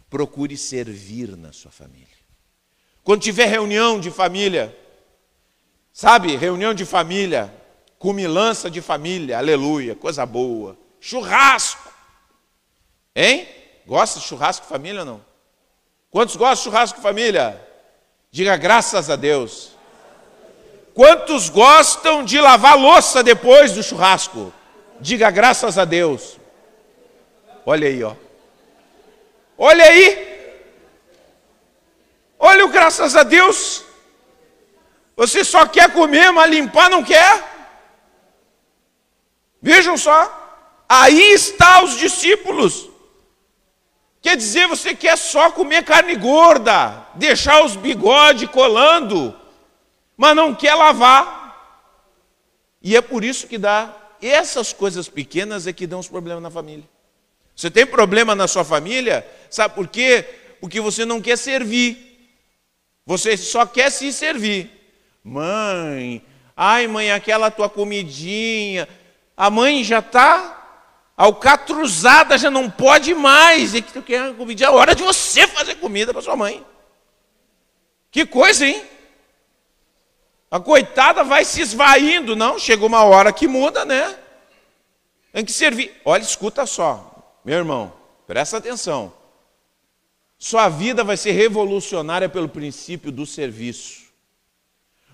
Procure 0.08 0.56
servir 0.56 1.36
na 1.36 1.52
sua 1.52 1.70
família. 1.70 2.08
Quando 3.04 3.22
tiver 3.22 3.46
reunião 3.46 4.00
de 4.00 4.10
família, 4.10 4.76
Sabe, 5.92 6.36
reunião 6.36 6.72
de 6.72 6.84
família, 6.84 7.52
cumilança 7.98 8.70
de 8.70 8.80
família, 8.80 9.36
aleluia, 9.36 9.94
coisa 9.94 10.24
boa. 10.24 10.76
Churrasco. 11.00 11.92
Hein? 13.14 13.46
Gosta 13.86 14.20
de 14.20 14.26
churrasco 14.26 14.66
família 14.66 15.00
ou 15.00 15.06
não? 15.06 15.24
Quantos 16.10 16.36
gostam 16.36 16.54
de 16.54 16.62
churrasco 16.62 17.00
família? 17.00 17.60
Diga 18.30 18.56
graças 18.56 19.10
a 19.10 19.16
Deus. 19.16 19.72
Quantos 20.94 21.48
gostam 21.48 22.24
de 22.24 22.40
lavar 22.40 22.78
louça 22.78 23.22
depois 23.22 23.72
do 23.72 23.82
churrasco? 23.82 24.52
Diga 25.00 25.30
graças 25.30 25.78
a 25.78 25.84
Deus. 25.84 26.38
Olha 27.64 27.88
aí, 27.88 28.02
ó. 28.04 28.14
Olha 29.56 29.84
aí. 29.84 30.30
Olha 32.38 32.64
o 32.64 32.68
graças 32.68 33.16
a 33.16 33.22
Deus. 33.22 33.84
Você 35.16 35.44
só 35.44 35.66
quer 35.66 35.92
comer, 35.92 36.30
mas 36.32 36.50
limpar 36.50 36.90
não 36.90 37.02
quer. 37.02 37.44
Vejam 39.60 39.96
só. 39.96 40.36
Aí 40.88 41.32
está 41.32 41.82
os 41.82 41.96
discípulos. 41.96 42.88
Quer 44.22 44.36
dizer, 44.36 44.66
você 44.66 44.94
quer 44.94 45.16
só 45.16 45.50
comer 45.50 45.84
carne 45.84 46.14
gorda, 46.14 47.06
deixar 47.14 47.64
os 47.64 47.74
bigodes 47.74 48.50
colando, 48.50 49.34
mas 50.14 50.36
não 50.36 50.54
quer 50.54 50.74
lavar. 50.74 51.40
E 52.82 52.96
é 52.96 53.00
por 53.00 53.24
isso 53.24 53.46
que 53.46 53.56
dá. 53.56 53.94
Essas 54.22 54.72
coisas 54.72 55.08
pequenas 55.08 55.66
é 55.66 55.72
que 55.72 55.86
dão 55.86 56.00
os 56.00 56.08
problemas 56.08 56.42
na 56.42 56.50
família. 56.50 56.84
Você 57.54 57.70
tem 57.70 57.86
problema 57.86 58.34
na 58.34 58.48
sua 58.48 58.64
família, 58.64 59.26
sabe 59.50 59.74
por 59.74 59.86
quê? 59.86 60.24
Porque 60.60 60.80
você 60.80 61.04
não 61.04 61.20
quer 61.20 61.36
servir. 61.36 62.10
Você 63.04 63.36
só 63.36 63.66
quer 63.66 63.90
se 63.90 64.12
servir. 64.12 64.70
Mãe, 65.22 66.24
ai 66.56 66.86
mãe, 66.86 67.10
aquela 67.10 67.50
tua 67.50 67.68
comidinha. 67.68 68.88
A 69.36 69.50
mãe 69.50 69.82
já 69.84 69.98
está 69.98 70.56
alcatruzada, 71.16 72.38
já 72.38 72.50
não 72.50 72.70
pode 72.70 73.14
mais. 73.14 73.74
E 73.74 73.82
que 73.82 73.92
tu 73.92 74.02
quer 74.02 74.34
comidinha? 74.34 74.68
É 74.68 74.70
hora 74.70 74.94
de 74.94 75.02
você 75.02 75.46
fazer 75.46 75.74
comida 75.76 76.12
para 76.12 76.22
sua 76.22 76.36
mãe. 76.36 76.64
Que 78.10 78.24
coisa, 78.24 78.66
hein? 78.66 78.82
A 80.50 80.58
coitada 80.58 81.22
vai 81.22 81.44
se 81.44 81.60
esvaindo. 81.60 82.34
Não, 82.34 82.58
chegou 82.58 82.88
uma 82.88 83.04
hora 83.04 83.32
que 83.32 83.46
muda, 83.46 83.84
né? 83.84 84.16
Tem 85.32 85.44
que 85.44 85.52
servir. 85.52 86.00
Olha, 86.04 86.22
escuta 86.22 86.66
só, 86.66 87.38
meu 87.44 87.56
irmão, 87.56 87.92
presta 88.26 88.56
atenção. 88.56 89.12
Sua 90.36 90.68
vida 90.68 91.04
vai 91.04 91.16
ser 91.16 91.32
revolucionária 91.32 92.28
pelo 92.28 92.48
princípio 92.48 93.12
do 93.12 93.26
serviço. 93.26 94.10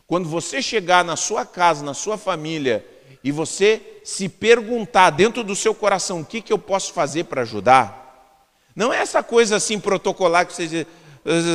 Quando 0.07 0.29
você 0.29 0.63
chegar 0.63 1.05
na 1.05 1.17
sua 1.17 1.45
casa, 1.45 1.85
na 1.85 1.93
sua 1.93 2.17
família, 2.17 2.87
e 3.23 3.33
você 3.33 3.83
se 4.05 4.29
perguntar 4.29 5.11
dentro 5.11 5.43
do 5.43 5.57
seu 5.57 5.75
coração 5.75 6.21
o 6.21 6.25
que, 6.25 6.41
que 6.41 6.53
eu 6.53 6.59
posso 6.59 6.93
fazer 6.93 7.25
para 7.25 7.43
ajudar, 7.43 8.37
não 8.75 8.93
é 8.93 8.99
essa 8.99 9.21
coisa 9.23 9.57
assim 9.57 9.81
protocolar 9.81 10.47
que 10.47 10.53
você 10.53 10.87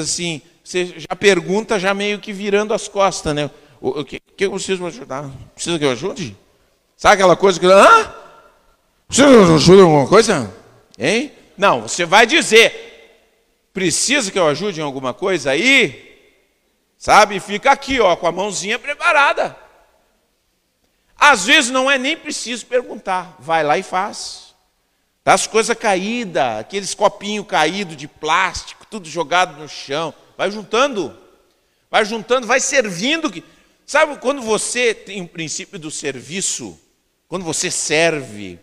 assim, 0.02 0.42
você 0.62 0.96
já 0.98 1.16
pergunta 1.16 1.80
já 1.80 1.94
meio 1.94 2.20
que 2.20 2.34
virando 2.34 2.74
as 2.74 2.90
costas, 2.90 3.34
né? 3.34 3.50
O, 3.82 4.06
que, 4.06 4.20
que 4.20 4.46
eu 4.46 4.52
preciso 4.52 4.86
ajudar? 4.86 5.28
Precisa 5.56 5.80
que 5.80 5.86
eu 5.86 5.92
ajude? 5.92 6.38
Sabe 6.96 7.16
aquela 7.16 7.36
coisa 7.36 7.60
que. 7.60 7.66
Hã? 7.66 8.14
Precisa 9.08 9.28
que 9.28 9.34
eu 9.34 9.56
ajude 9.56 9.80
em 9.80 9.84
alguma 9.84 10.08
coisa? 10.08 10.54
Hein? 11.00 11.32
Não, 11.58 11.82
você 11.82 12.06
vai 12.06 12.28
dizer. 12.28 12.90
Precisa 13.74 14.32
que 14.32 14.38
eu 14.38 14.48
ajude 14.48 14.80
em 14.80 14.84
alguma 14.84 15.16
coisa 15.16 15.50
aí? 15.50 16.12
Sabe? 16.96 17.40
Fica 17.40 17.72
aqui, 17.72 18.00
ó, 18.00 18.16
com 18.16 18.28
a 18.28 18.32
mãozinha 18.32 18.78
preparada. 18.78 19.58
Às 21.18 21.46
vezes 21.46 21.72
não 21.72 21.90
é 21.90 21.98
nem 21.98 22.16
preciso 22.16 22.66
perguntar, 22.68 23.36
vai 23.40 23.64
lá 23.64 23.78
e 23.78 23.84
faz. 23.84 24.54
As 25.26 25.48
coisas 25.48 25.78
caídas, 25.78 26.60
aqueles 26.60 26.94
copinhos 26.94 27.46
caídos 27.48 27.96
de 27.96 28.08
plástico, 28.08 28.86
tudo 28.88 29.08
jogado 29.08 29.60
no 29.60 29.68
chão. 29.68 30.14
Vai 30.38 30.52
juntando, 30.52 31.16
vai 31.90 32.06
juntando, 32.06 32.46
vai 32.46 32.60
servindo. 32.60 33.32
Sabe 33.86 34.18
quando 34.18 34.42
você 34.42 34.94
tem 34.94 35.22
o 35.22 35.28
princípio 35.28 35.78
do 35.78 35.92
serviço, 35.92 36.80
quando 37.28 37.44
você 37.44 37.72
serve, 37.72 38.60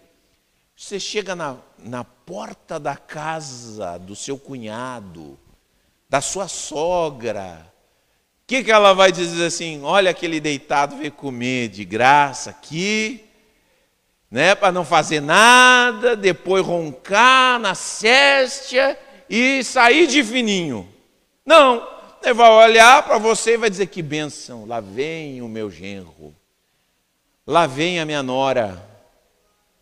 Você 0.77 1.01
chega 1.01 1.35
na, 1.35 1.57
na 1.79 2.05
porta 2.05 2.79
da 2.79 2.97
casa 2.97 3.99
do 3.99 4.15
seu 4.15 4.39
cunhado, 4.39 5.39
da 6.09 6.21
sua 6.21 6.47
sogra, 6.47 7.73
o 8.43 8.47
que, 8.49 8.65
que 8.65 8.73
ela 8.73 8.95
vai 8.95 9.13
dizer 9.13 9.45
assim? 9.45 9.83
Olha 9.83 10.11
aquele 10.11 10.41
deitado 10.41 10.97
veio 10.97 11.13
comer 11.13 11.69
de 11.69 11.85
graça 11.85 12.49
aqui, 12.49 13.29
né, 14.31 14.55
para 14.55 14.73
não 14.73 14.85
fazer 14.85 15.21
nada, 15.21 16.17
depois 16.17 16.65
roncar 16.65 17.59
na 17.59 17.75
céstia 17.75 18.99
e 19.29 19.63
sair 19.65 20.07
de 20.07 20.23
fininho. 20.25 20.89
Não, 21.45 21.87
ele 22.29 22.35
vai 22.35 22.51
olhar 22.51 23.03
para 23.03 23.17
você 23.17 23.55
e 23.55 23.57
vai 23.57 23.71
dizer 23.71 23.87
que 23.87 24.03
bênção, 24.03 24.67
lá 24.67 24.81
vem 24.81 25.41
o 25.41 25.49
meu 25.49 25.71
genro, 25.71 26.35
lá 27.47 27.67
vem 27.67 27.99
a 27.99 28.05
minha 28.05 28.23
nora, 28.23 28.87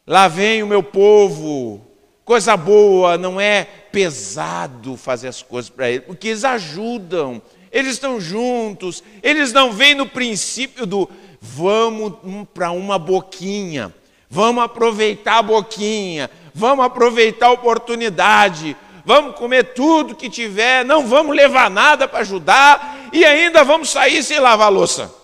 lá 0.07 0.29
vem 0.29 0.63
o 0.63 0.67
meu 0.67 0.83
povo. 0.83 1.85
Coisa 2.25 2.57
boa, 2.57 3.17
não 3.17 3.41
é 3.41 3.65
pesado 3.65 4.97
fazer 4.97 5.29
as 5.29 5.43
coisas 5.43 5.71
para 5.71 5.91
eles, 5.91 6.07
porque 6.07 6.29
eles 6.29 6.45
ajudam, 6.45 7.41
eles 7.71 7.93
estão 7.93 8.21
juntos, 8.21 9.03
eles 9.23 9.53
não 9.53 9.73
vêm 9.73 9.95
no 9.95 10.07
princípio 10.07 10.87
do 10.87 11.09
vamos 11.41 12.15
para 12.53 12.73
uma 12.73 12.99
boquinha, 12.99 13.95
vamos 14.29 14.65
aproveitar 14.65 15.39
a 15.39 15.43
boquinha, 15.43 16.29
vamos 16.53 16.85
aproveitar 16.85 17.47
a 17.47 17.53
oportunidade, 17.53 18.77
vamos 19.07 19.37
comer 19.37 19.73
tudo 19.73 20.17
que 20.17 20.29
tiver, 20.29 20.85
não 20.85 21.07
vamos 21.07 21.35
levar 21.35 21.71
nada 21.71 22.09
para 22.09 22.19
ajudar 22.19 23.09
e 23.13 23.25
ainda 23.25 23.63
vamos 23.63 23.91
sair 23.91 24.21
sem 24.21 24.41
lavar 24.41 24.67
a 24.67 24.71
louça. 24.71 25.15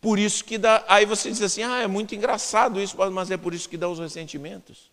Por 0.00 0.18
isso 0.18 0.42
que 0.42 0.56
dá. 0.56 0.82
Aí 0.88 1.04
você 1.04 1.30
diz 1.30 1.42
assim: 1.42 1.62
ah, 1.62 1.80
é 1.82 1.86
muito 1.86 2.14
engraçado 2.14 2.80
isso, 2.80 2.96
mas 3.12 3.30
é 3.30 3.36
por 3.36 3.52
isso 3.52 3.68
que 3.68 3.76
dá 3.76 3.86
os 3.86 3.98
ressentimentos. 3.98 4.90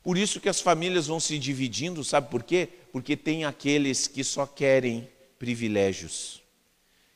Por 0.00 0.16
isso 0.16 0.40
que 0.40 0.48
as 0.48 0.60
famílias 0.60 1.08
vão 1.08 1.18
se 1.18 1.38
dividindo, 1.38 2.04
sabe 2.04 2.30
por 2.30 2.44
quê? 2.44 2.68
Porque 2.92 3.16
tem 3.16 3.44
aqueles 3.44 4.06
que 4.06 4.22
só 4.22 4.46
querem 4.46 5.08
privilégios, 5.38 6.40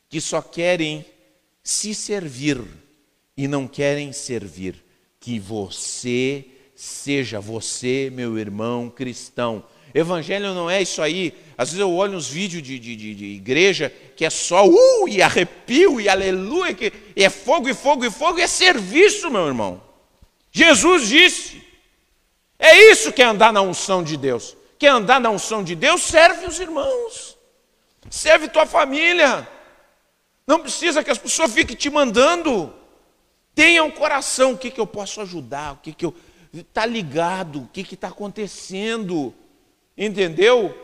que 0.09 0.19
só 0.19 0.41
querem 0.41 1.05
se 1.63 1.95
servir 1.95 2.61
e 3.35 3.47
não 3.47 3.67
querem 3.67 4.11
servir. 4.11 4.83
Que 5.19 5.39
você 5.39 6.45
seja 6.77 7.39
você, 7.39 8.11
meu 8.13 8.37
irmão 8.37 8.87
cristão. 8.87 9.65
Evangelho 9.95 10.53
não 10.53 10.69
é 10.69 10.79
isso 10.79 11.01
aí. 11.01 11.33
Às 11.57 11.69
vezes 11.69 11.81
eu 11.81 11.91
olho 11.91 12.15
uns 12.15 12.29
vídeos 12.29 12.61
de, 12.61 12.77
de, 12.77 12.95
de, 12.95 13.15
de 13.15 13.25
igreja 13.25 13.91
que 14.15 14.23
é 14.23 14.29
só 14.29 14.63
uh, 14.63 15.07
e 15.09 15.19
arrepio 15.19 15.99
e 15.99 16.07
aleluia, 16.07 16.75
que 16.75 16.93
é 17.15 17.29
fogo 17.31 17.67
e 17.67 17.73
fogo 17.73 18.05
e 18.05 18.11
fogo, 18.11 18.39
é 18.39 18.45
serviço, 18.45 19.31
meu 19.31 19.47
irmão. 19.47 19.81
Jesus 20.51 21.07
disse. 21.07 21.63
É 22.59 22.91
isso 22.91 23.11
que 23.11 23.23
é 23.23 23.25
andar 23.25 23.51
na 23.51 23.61
unção 23.61 24.03
de 24.03 24.15
Deus. 24.15 24.55
Quer 24.77 24.89
andar 24.89 25.19
na 25.19 25.31
unção 25.31 25.63
de 25.63 25.73
Deus? 25.73 26.03
Serve 26.03 26.45
os 26.45 26.59
irmãos. 26.59 27.35
Serve 28.07 28.49
tua 28.49 28.67
família. 28.67 29.47
Não 30.45 30.59
precisa 30.59 31.03
que 31.03 31.09
as 31.09 31.17
pessoas 31.17 31.51
fiquem 31.51 31.75
te 31.75 31.89
mandando. 31.89 32.71
Tenha 33.55 33.83
um 33.83 33.89
coração, 33.89 34.51
o 34.51 34.57
que, 34.57 34.69
que 34.69 34.79
eu 34.79 34.85
posso 34.85 35.21
ajudar, 35.21 35.73
o 35.73 35.77
que, 35.77 35.91
que 35.91 36.05
eu 36.05 36.13
está 36.61 36.85
ligado, 36.85 37.61
o 37.61 37.67
que 37.67 37.81
está 37.93 38.07
acontecendo, 38.07 39.33
entendeu? 39.97 40.75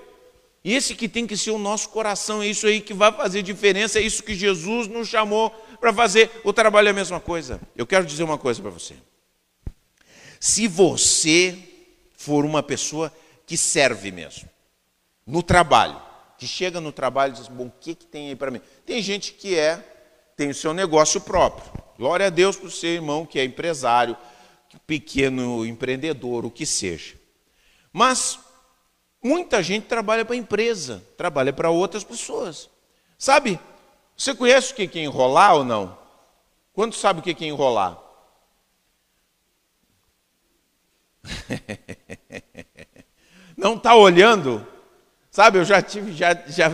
Esse 0.64 0.96
que 0.96 1.10
tem 1.10 1.28
que 1.28 1.36
ser 1.36 1.52
o 1.52 1.60
nosso 1.60 1.90
coração, 1.90 2.42
é 2.42 2.48
isso 2.48 2.66
aí 2.66 2.80
que 2.80 2.94
vai 2.94 3.12
fazer 3.12 3.42
diferença, 3.42 4.00
é 4.00 4.02
isso 4.02 4.24
que 4.24 4.34
Jesus 4.34 4.88
nos 4.88 5.10
chamou 5.10 5.50
para 5.80 5.94
fazer. 5.94 6.32
O 6.44 6.54
trabalho 6.54 6.88
é 6.88 6.92
a 6.92 6.94
mesma 6.94 7.20
coisa. 7.20 7.60
Eu 7.76 7.86
quero 7.86 8.06
dizer 8.06 8.24
uma 8.24 8.38
coisa 8.38 8.62
para 8.62 8.72
você. 8.72 8.96
Se 10.40 10.68
você 10.68 11.58
for 12.16 12.46
uma 12.46 12.64
pessoa 12.64 13.12
que 13.46 13.58
serve 13.58 14.10
mesmo, 14.10 14.50
no 15.28 15.44
trabalho, 15.44 16.02
que 16.38 16.48
chega 16.48 16.80
no 16.80 16.94
trabalho 16.94 17.34
e 17.34 17.38
diz: 17.38 17.48
Bom, 17.50 17.66
o 17.66 17.74
que, 17.82 17.94
que 17.94 18.06
tem 18.06 18.30
aí 18.30 18.36
para 18.36 18.50
mim? 18.50 18.62
Tem 18.86 19.02
gente 19.02 19.34
que 19.34 19.58
é, 19.58 19.84
tem 20.38 20.50
o 20.50 20.56
seu 20.56 20.74
negócio 20.74 21.20
próprio. 21.20 21.72
Glória 21.98 22.28
a 22.28 22.30
Deus 22.30 22.56
por 22.56 22.72
seu 22.72 22.90
irmão 22.90 23.26
que 23.26 23.38
é 23.38 23.44
empresário, 23.44 24.18
pequeno 24.86 25.66
empreendedor, 25.66 26.46
o 26.46 26.52
que 26.52 26.66
seja. 26.66 27.16
Mas 27.92 28.40
muita 29.22 29.62
gente 29.62 29.88
trabalha 29.88 30.26
para 30.26 30.36
empresa, 30.36 31.04
trabalha 31.18 31.54
para 31.54 31.70
outras 31.70 32.04
pessoas. 32.04 32.70
Sabe? 33.18 33.60
Você 34.18 34.36
conhece 34.36 34.74
o 34.74 34.76
que 34.76 35.00
é 35.00 35.04
enrolar 35.04 35.56
ou 35.56 35.64
não? 35.64 35.98
Quanto 36.74 36.96
sabe 36.96 37.20
o 37.20 37.24
que 37.24 37.44
é 37.44 37.48
enrolar? 37.48 38.00
não 43.56 43.76
está 43.76 43.96
olhando? 43.96 44.73
Sabe, 45.34 45.58
eu 45.58 45.66
já 45.66 45.82
tive, 45.82 46.14
já, 46.14 46.32
já... 46.46 46.72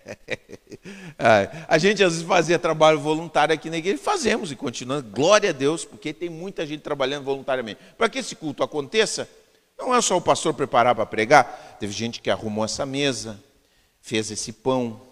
a 1.68 1.76
gente 1.76 2.02
às 2.02 2.14
vezes 2.14 2.26
fazia 2.26 2.58
trabalho 2.58 2.98
voluntário 2.98 3.54
aqui 3.54 3.68
na 3.68 3.76
igreja, 3.76 3.98
fazemos 3.98 4.50
e 4.50 4.56
continuamos, 4.56 5.04
glória 5.12 5.50
a 5.50 5.52
Deus, 5.52 5.84
porque 5.84 6.14
tem 6.14 6.30
muita 6.30 6.66
gente 6.66 6.80
trabalhando 6.80 7.24
voluntariamente. 7.24 7.78
Para 7.98 8.08
que 8.08 8.20
esse 8.20 8.34
culto 8.34 8.62
aconteça, 8.62 9.28
não 9.78 9.94
é 9.94 10.00
só 10.00 10.16
o 10.16 10.20
pastor 10.20 10.54
preparar 10.54 10.94
para 10.94 11.04
pregar, 11.04 11.76
teve 11.78 11.92
gente 11.92 12.22
que 12.22 12.30
arrumou 12.30 12.64
essa 12.64 12.86
mesa, 12.86 13.38
fez 14.00 14.30
esse 14.30 14.50
pão, 14.50 15.02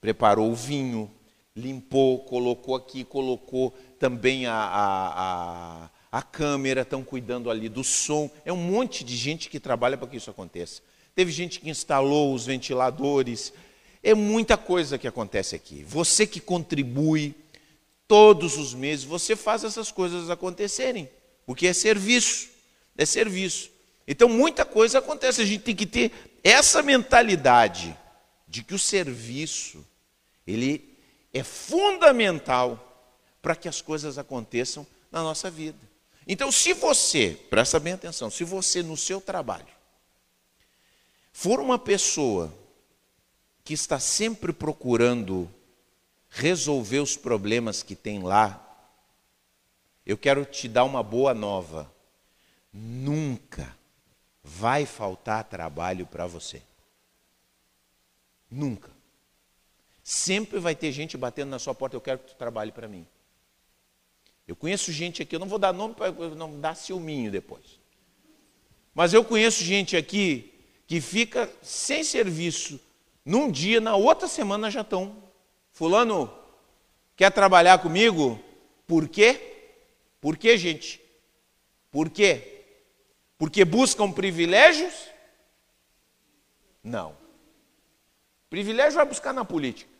preparou 0.00 0.52
o 0.52 0.54
vinho, 0.54 1.10
limpou, 1.56 2.20
colocou 2.20 2.76
aqui, 2.76 3.02
colocou 3.02 3.76
também 3.98 4.46
a, 4.46 4.54
a, 4.54 5.82
a, 5.82 5.90
a 6.12 6.22
câmera, 6.22 6.82
estão 6.82 7.02
cuidando 7.02 7.50
ali 7.50 7.68
do 7.68 7.82
som. 7.82 8.30
É 8.44 8.52
um 8.52 8.56
monte 8.56 9.02
de 9.02 9.16
gente 9.16 9.50
que 9.50 9.58
trabalha 9.58 9.98
para 9.98 10.06
que 10.06 10.18
isso 10.18 10.30
aconteça 10.30 10.82
teve 11.16 11.32
gente 11.32 11.58
que 11.58 11.70
instalou 11.70 12.34
os 12.34 12.44
ventiladores. 12.44 13.52
É 14.02 14.14
muita 14.14 14.56
coisa 14.56 14.98
que 14.98 15.08
acontece 15.08 15.56
aqui. 15.56 15.82
Você 15.82 16.26
que 16.26 16.38
contribui 16.38 17.34
todos 18.06 18.56
os 18.58 18.74
meses, 18.74 19.04
você 19.04 19.34
faz 19.34 19.64
essas 19.64 19.90
coisas 19.90 20.30
acontecerem, 20.30 21.08
porque 21.44 21.66
é 21.66 21.72
serviço, 21.72 22.48
é 22.96 23.06
serviço. 23.06 23.70
Então 24.06 24.28
muita 24.28 24.64
coisa 24.64 24.98
acontece, 24.98 25.40
a 25.40 25.44
gente 25.44 25.64
tem 25.64 25.74
que 25.74 25.86
ter 25.86 26.12
essa 26.44 26.82
mentalidade 26.82 27.96
de 28.46 28.62
que 28.62 28.74
o 28.74 28.78
serviço 28.78 29.84
ele 30.46 30.96
é 31.32 31.42
fundamental 31.42 32.82
para 33.42 33.56
que 33.56 33.68
as 33.68 33.80
coisas 33.80 34.18
aconteçam 34.18 34.86
na 35.10 35.22
nossa 35.22 35.50
vida. 35.50 35.78
Então, 36.28 36.50
se 36.50 36.72
você, 36.72 37.38
presta 37.48 37.80
bem 37.80 37.92
atenção, 37.94 38.30
se 38.30 38.44
você 38.44 38.82
no 38.82 38.96
seu 38.96 39.20
trabalho 39.20 39.75
for 41.38 41.60
uma 41.60 41.78
pessoa 41.78 42.50
que 43.62 43.74
está 43.74 44.00
sempre 44.00 44.54
procurando 44.54 45.52
resolver 46.30 47.00
os 47.00 47.14
problemas 47.14 47.82
que 47.82 47.94
tem 47.94 48.22
lá, 48.22 48.58
eu 50.06 50.16
quero 50.16 50.46
te 50.46 50.66
dar 50.66 50.84
uma 50.84 51.02
boa 51.02 51.34
nova. 51.34 51.92
Nunca 52.72 53.76
vai 54.42 54.86
faltar 54.86 55.44
trabalho 55.44 56.06
para 56.06 56.26
você. 56.26 56.62
Nunca. 58.50 58.90
Sempre 60.02 60.58
vai 60.58 60.74
ter 60.74 60.90
gente 60.90 61.18
batendo 61.18 61.50
na 61.50 61.58
sua 61.58 61.74
porta, 61.74 61.94
eu 61.94 62.00
quero 62.00 62.20
que 62.20 62.28
tu 62.28 62.34
trabalhe 62.34 62.72
para 62.72 62.88
mim. 62.88 63.06
Eu 64.48 64.56
conheço 64.56 64.90
gente 64.90 65.20
aqui, 65.20 65.36
eu 65.36 65.40
não 65.40 65.48
vou 65.48 65.58
dar 65.58 65.74
nome 65.74 65.94
para 65.94 66.10
não 66.30 66.58
dar 66.58 66.74
ciúminho 66.74 67.30
depois. 67.30 67.78
Mas 68.94 69.12
eu 69.12 69.22
conheço 69.22 69.62
gente 69.62 69.98
aqui 69.98 70.55
que 70.86 71.00
fica 71.00 71.52
sem 71.62 72.04
serviço 72.04 72.80
num 73.24 73.50
dia, 73.50 73.80
na 73.80 73.96
outra 73.96 74.28
semana 74.28 74.70
já 74.70 74.82
estão. 74.82 75.22
Fulano, 75.72 76.32
quer 77.16 77.30
trabalhar 77.32 77.78
comigo? 77.78 78.40
Por 78.86 79.08
quê? 79.08 79.74
Por 80.20 80.36
quê, 80.36 80.56
gente? 80.56 81.00
Por 81.90 82.08
quê? 82.08 82.64
Porque 83.36 83.64
buscam 83.64 84.12
privilégios? 84.12 84.94
Não. 86.82 87.16
Privilégio 88.48 88.94
vai 88.94 89.04
buscar 89.06 89.32
na 89.32 89.44
política. 89.44 89.90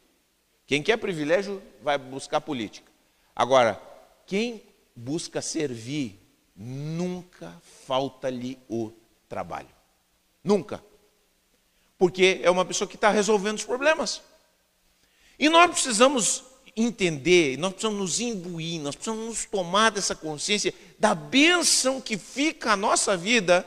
Quem 0.67 0.83
quer 0.83 0.97
privilégio 0.97 1.63
vai 1.83 1.99
buscar 1.99 2.41
política. 2.41 2.91
Agora, 3.35 3.81
quem 4.25 4.63
busca 4.95 5.43
servir, 5.43 6.19
nunca 6.55 7.61
falta-lhe 7.87 8.59
o 8.69 8.93
trabalho. 9.29 9.76
Nunca. 10.47 10.83
Porque 11.99 12.41
é 12.43 12.51
uma 12.51 12.65
pessoa 12.65 12.87
que 12.87 12.95
está 12.95 13.11
resolvendo 13.11 13.59
os 13.59 13.65
problemas. 13.65 14.23
E 15.39 15.49
nós 15.49 15.71
precisamos 15.71 16.45
entender, 16.77 17.59
nós 17.59 17.73
precisamos 17.73 17.99
nos 17.99 18.21
imbuir, 18.21 18.81
nós 18.81 18.95
precisamos 18.95 19.27
nos 19.27 19.45
tomar 19.45 19.91
dessa 19.91 20.15
consciência 20.15 20.73
da 20.99 21.15
bênção 21.15 22.01
que 22.01 22.17
fica 22.17 22.73
a 22.73 22.77
nossa 22.77 23.17
vida 23.17 23.67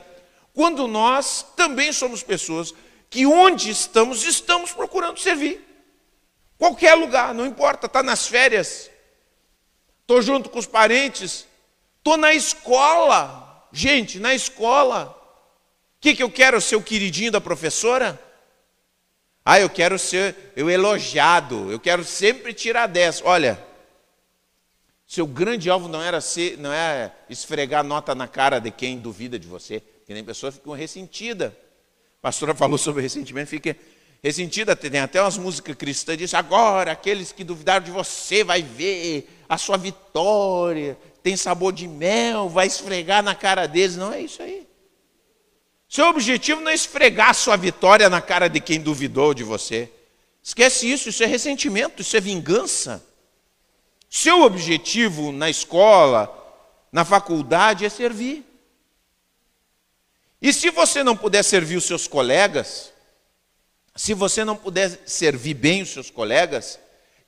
quando 0.54 0.86
nós 0.88 1.44
também 1.54 1.92
somos 1.92 2.22
pessoas 2.22 2.72
que 3.08 3.26
onde 3.26 3.70
estamos, 3.70 4.24
estamos 4.24 4.72
procurando 4.72 5.18
servir. 5.18 5.64
Qualquer 6.56 6.94
lugar, 6.94 7.34
não 7.34 7.46
importa, 7.46 7.86
está 7.86 8.02
nas 8.02 8.26
férias, 8.26 8.90
estou 10.02 10.22
junto 10.22 10.48
com 10.48 10.58
os 10.58 10.66
parentes, 10.66 11.46
Estou 12.00 12.16
na 12.16 12.32
escola. 12.32 13.68
Gente, 13.70 14.18
na 14.18 14.34
escola. 14.34 15.16
Que, 16.00 16.14
que 16.14 16.22
eu 16.22 16.30
quero? 16.30 16.60
Ser 16.60 16.76
o 16.76 16.82
queridinho 16.82 17.30
da 17.30 17.40
professora? 17.40 18.18
Ah, 19.44 19.60
eu 19.60 19.68
quero 19.68 19.98
ser 19.98 20.34
eu 20.56 20.70
elogiado. 20.70 21.70
Eu 21.70 21.78
quero 21.78 22.04
sempre 22.04 22.54
tirar 22.54 22.86
10. 22.86 23.22
Olha, 23.24 23.62
seu 25.06 25.26
grande 25.26 25.68
alvo 25.68 25.88
não 25.88 26.02
era 26.02 26.20
ser, 26.20 26.56
não 26.56 26.72
é 26.72 27.12
esfregar 27.28 27.84
nota 27.84 28.14
na 28.14 28.26
cara 28.26 28.58
de 28.58 28.70
quem 28.70 28.98
duvida 28.98 29.38
de 29.38 29.46
você, 29.46 29.80
porque 29.80 30.14
nem 30.14 30.24
pessoa 30.24 30.52
fica 30.52 30.74
ressentida. 30.74 31.54
A 32.18 32.22
pastora 32.22 32.54
falou 32.54 32.78
sobre 32.78 33.02
ressentimento, 33.02 33.48
fica 33.48 33.76
ressentida. 34.22 34.76
Tem 34.76 35.00
até 35.00 35.20
umas 35.20 35.36
músicas 35.36 35.74
cristãs 35.74 36.16
diz: 36.16 36.32
agora 36.32 36.92
aqueles 36.92 37.32
que 37.32 37.44
duvidaram 37.44 37.84
de 37.84 37.90
você 37.90 38.42
vai 38.42 38.62
ver 38.62 39.28
a 39.48 39.58
sua 39.58 39.76
vitória, 39.76 40.96
tem 41.22 41.36
sabor 41.36 41.72
de 41.72 41.88
mel, 41.88 42.48
vai 42.48 42.66
esfregar 42.68 43.22
na 43.22 43.34
cara 43.34 43.66
deles. 43.66 43.96
Não 43.96 44.12
é 44.12 44.22
isso 44.22 44.42
aí. 44.42 44.69
Seu 45.90 46.06
objetivo 46.06 46.60
não 46.60 46.70
é 46.70 46.74
esfregar 46.74 47.34
sua 47.34 47.56
vitória 47.56 48.08
na 48.08 48.22
cara 48.22 48.46
de 48.46 48.60
quem 48.60 48.80
duvidou 48.80 49.34
de 49.34 49.42
você. 49.42 49.90
Esquece 50.40 50.88
isso, 50.88 51.08
isso 51.08 51.20
é 51.24 51.26
ressentimento, 51.26 52.00
isso 52.00 52.16
é 52.16 52.20
vingança. 52.20 53.04
Seu 54.08 54.42
objetivo 54.42 55.32
na 55.32 55.50
escola, 55.50 56.32
na 56.92 57.04
faculdade, 57.04 57.84
é 57.84 57.88
servir. 57.88 58.46
E 60.40 60.52
se 60.52 60.70
você 60.70 61.02
não 61.02 61.16
puder 61.16 61.42
servir 61.42 61.74
os 61.74 61.84
seus 61.84 62.06
colegas, 62.06 62.92
se 63.96 64.14
você 64.14 64.44
não 64.44 64.54
puder 64.54 64.96
servir 65.06 65.54
bem 65.54 65.82
os 65.82 65.88
seus 65.88 66.08
colegas, 66.08 66.78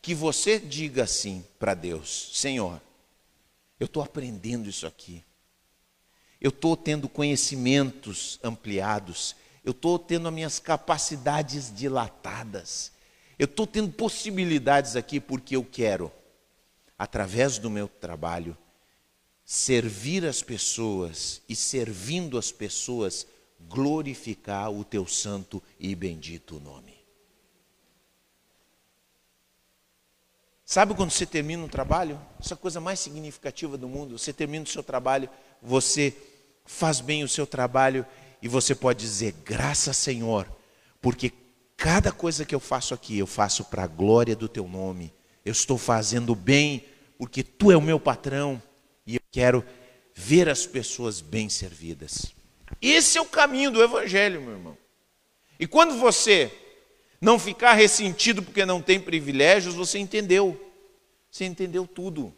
que 0.01 0.15
você 0.15 0.61
diga 0.61 1.03
assim 1.03 1.45
para 1.59 1.75
Deus: 1.75 2.31
Senhor, 2.33 2.81
eu 3.81 3.87
estou 3.87 4.05
aprendendo 4.05 4.71
isso 4.71 4.87
aqui. 4.87 5.25
Eu 6.43 6.49
estou 6.49 6.77
tendo 6.77 7.09
conhecimentos 7.09 8.41
ampliados. 8.43 9.37
Eu 9.65 9.71
estou 9.71 9.97
tendo 9.97 10.27
as 10.27 10.35
minhas 10.35 10.59
capacidades 10.59 11.73
dilatadas. 11.73 12.91
Eu 13.39 13.45
estou 13.45 13.65
tendo 13.65 13.93
possibilidades 13.93 14.97
aqui 14.97 15.21
porque 15.21 15.55
eu 15.55 15.65
quero, 15.65 16.11
através 16.99 17.59
do 17.59 17.71
meu 17.71 17.87
trabalho, 17.87 18.59
servir 19.45 20.27
as 20.27 20.43
pessoas 20.43 21.41
e 21.49 21.55
servindo 21.55 22.37
as 22.37 22.51
pessoas, 22.51 23.25
glorificar 23.69 24.69
o 24.69 24.83
teu 24.83 25.07
santo 25.07 25.63
e 25.79 25.95
bendito 25.95 26.59
nome. 26.59 27.01
Sabe 30.65 30.93
quando 30.95 31.11
você 31.13 31.25
termina 31.25 31.63
um 31.63 31.69
trabalho? 31.69 32.21
Essa 32.41 32.57
coisa 32.57 32.81
mais 32.81 32.99
significativa 32.99 33.79
do 33.79 33.89
mundo. 33.89 34.19
Você 34.19 34.33
termina 34.33 34.65
o 34.65 34.69
seu 34.69 34.83
trabalho, 34.83 35.29
você 35.61 36.17
faz 36.65 37.01
bem 37.01 37.25
o 37.25 37.29
seu 37.29 37.47
trabalho 37.47 38.07
e 38.41 38.49
você 38.49 38.75
pode 38.75 39.01
dizer: 39.01 39.35
graças, 39.45 39.97
Senhor, 39.97 40.47
porque 41.01 41.33
cada 41.77 42.13
coisa 42.13 42.45
que 42.45 42.55
eu 42.55 42.61
faço 42.61 42.95
aqui, 42.95 43.19
eu 43.19 43.27
faço 43.27 43.65
para 43.65 43.85
a 43.85 43.87
glória 43.87 44.37
do 44.37 44.49
teu 44.49 44.67
nome. 44.67 45.13
Eu 45.45 45.53
estou 45.53 45.77
fazendo 45.77 46.35
bem 46.35 46.85
porque 47.19 47.43
tu 47.43 47.71
é 47.71 47.77
o 47.77 47.83
meu 47.83 47.99
patrão 47.99 48.63
e 49.07 49.17
eu 49.17 49.23
quero 49.31 49.65
ver 50.15 50.49
as 50.49 50.67
pessoas 50.67 51.21
bem 51.21 51.49
servidas. 51.49 52.33
Esse 52.81 53.19
é 53.19 53.21
o 53.21 53.27
caminho 53.27 53.71
do 53.71 53.83
evangelho, 53.83 54.41
meu 54.41 54.53
irmão. 54.53 54.79
E 55.59 55.67
quando 55.67 55.97
você 55.99 56.53
não 57.21 57.39
ficar 57.39 57.75
ressentido 57.75 58.43
porque 58.43 58.67
não 58.67 58.83
tem 58.83 59.01
privilégios, 59.01 59.75
você 59.75 59.99
entendeu. 59.99 60.61
Você 61.31 61.45
entendeu 61.45 61.87
tudo. 61.87 62.35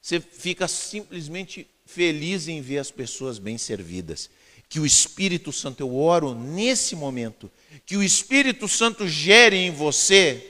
Você 0.00 0.20
fica 0.20 0.68
simplesmente 0.68 1.68
feliz 1.94 2.48
em 2.48 2.60
ver 2.60 2.78
as 2.78 2.90
pessoas 2.90 3.38
bem 3.38 3.58
servidas. 3.58 4.30
Que 4.68 4.78
o 4.78 4.86
Espírito 4.86 5.52
Santo, 5.52 5.80
eu 5.80 5.96
oro 5.96 6.34
nesse 6.34 6.94
momento, 6.94 7.50
que 7.84 7.96
o 7.96 8.02
Espírito 8.02 8.68
Santo 8.68 9.08
gere 9.08 9.56
em 9.56 9.70
você 9.70 10.42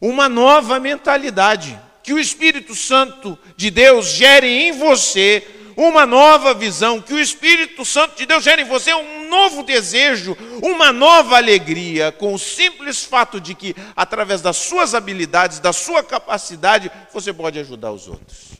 uma 0.00 0.28
nova 0.28 0.78
mentalidade. 0.78 1.78
Que 2.02 2.12
o 2.12 2.18
Espírito 2.18 2.74
Santo 2.74 3.38
de 3.56 3.70
Deus 3.70 4.06
gere 4.08 4.46
em 4.46 4.72
você 4.72 5.46
uma 5.76 6.04
nova 6.04 6.52
visão, 6.52 7.00
que 7.00 7.14
o 7.14 7.18
Espírito 7.18 7.84
Santo 7.84 8.16
de 8.16 8.26
Deus 8.26 8.44
gere 8.44 8.62
em 8.62 8.66
você 8.66 8.92
um 8.92 9.28
novo 9.28 9.62
desejo, 9.62 10.36
uma 10.62 10.92
nova 10.92 11.36
alegria, 11.36 12.12
com 12.12 12.34
o 12.34 12.38
simples 12.38 13.02
fato 13.02 13.40
de 13.40 13.54
que, 13.54 13.74
através 13.96 14.42
das 14.42 14.58
suas 14.58 14.94
habilidades, 14.94 15.58
da 15.58 15.72
sua 15.72 16.02
capacidade, 16.02 16.90
você 17.12 17.32
pode 17.32 17.58
ajudar 17.58 17.92
os 17.92 18.08
outros. 18.08 18.59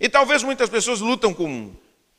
E 0.00 0.08
talvez 0.08 0.42
muitas 0.42 0.68
pessoas 0.68 1.00
lutam 1.00 1.32
com 1.32 1.72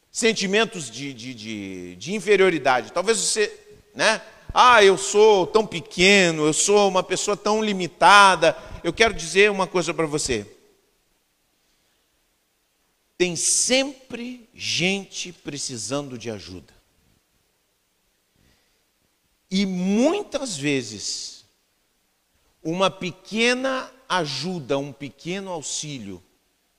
sentimentos 0.09 0.89
de, 0.89 1.13
de, 1.13 1.33
de, 1.33 1.95
de 1.95 2.13
inferioridade. 2.13 2.93
Talvez 2.93 3.17
você, 3.17 3.51
né? 3.93 4.21
Ah, 4.53 4.83
eu 4.83 4.97
sou 4.97 5.47
tão 5.47 5.65
pequeno, 5.65 6.45
eu 6.45 6.53
sou 6.53 6.87
uma 6.87 7.01
pessoa 7.01 7.35
tão 7.35 7.63
limitada. 7.63 8.55
Eu 8.83 8.93
quero 8.93 9.13
dizer 9.13 9.49
uma 9.49 9.65
coisa 9.65 9.93
para 9.93 10.05
você 10.05 10.45
tem 13.21 13.35
sempre 13.35 14.49
gente 14.51 15.31
precisando 15.31 16.17
de 16.17 16.31
ajuda. 16.31 16.73
E 19.51 19.63
muitas 19.63 20.57
vezes, 20.57 21.45
uma 22.63 22.89
pequena 22.89 23.91
ajuda, 24.09 24.79
um 24.79 24.91
pequeno 24.91 25.51
auxílio, 25.51 26.19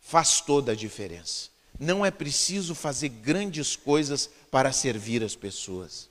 faz 0.03 0.41
toda 0.43 0.73
a 0.73 0.75
diferença. 0.75 1.49
Não 1.79 2.05
é 2.05 2.11
preciso 2.11 2.75
fazer 2.75 3.09
grandes 3.09 3.75
coisas 3.75 4.29
para 4.51 4.71
servir 4.73 5.25
as 5.25 5.35
pessoas. 5.35 6.11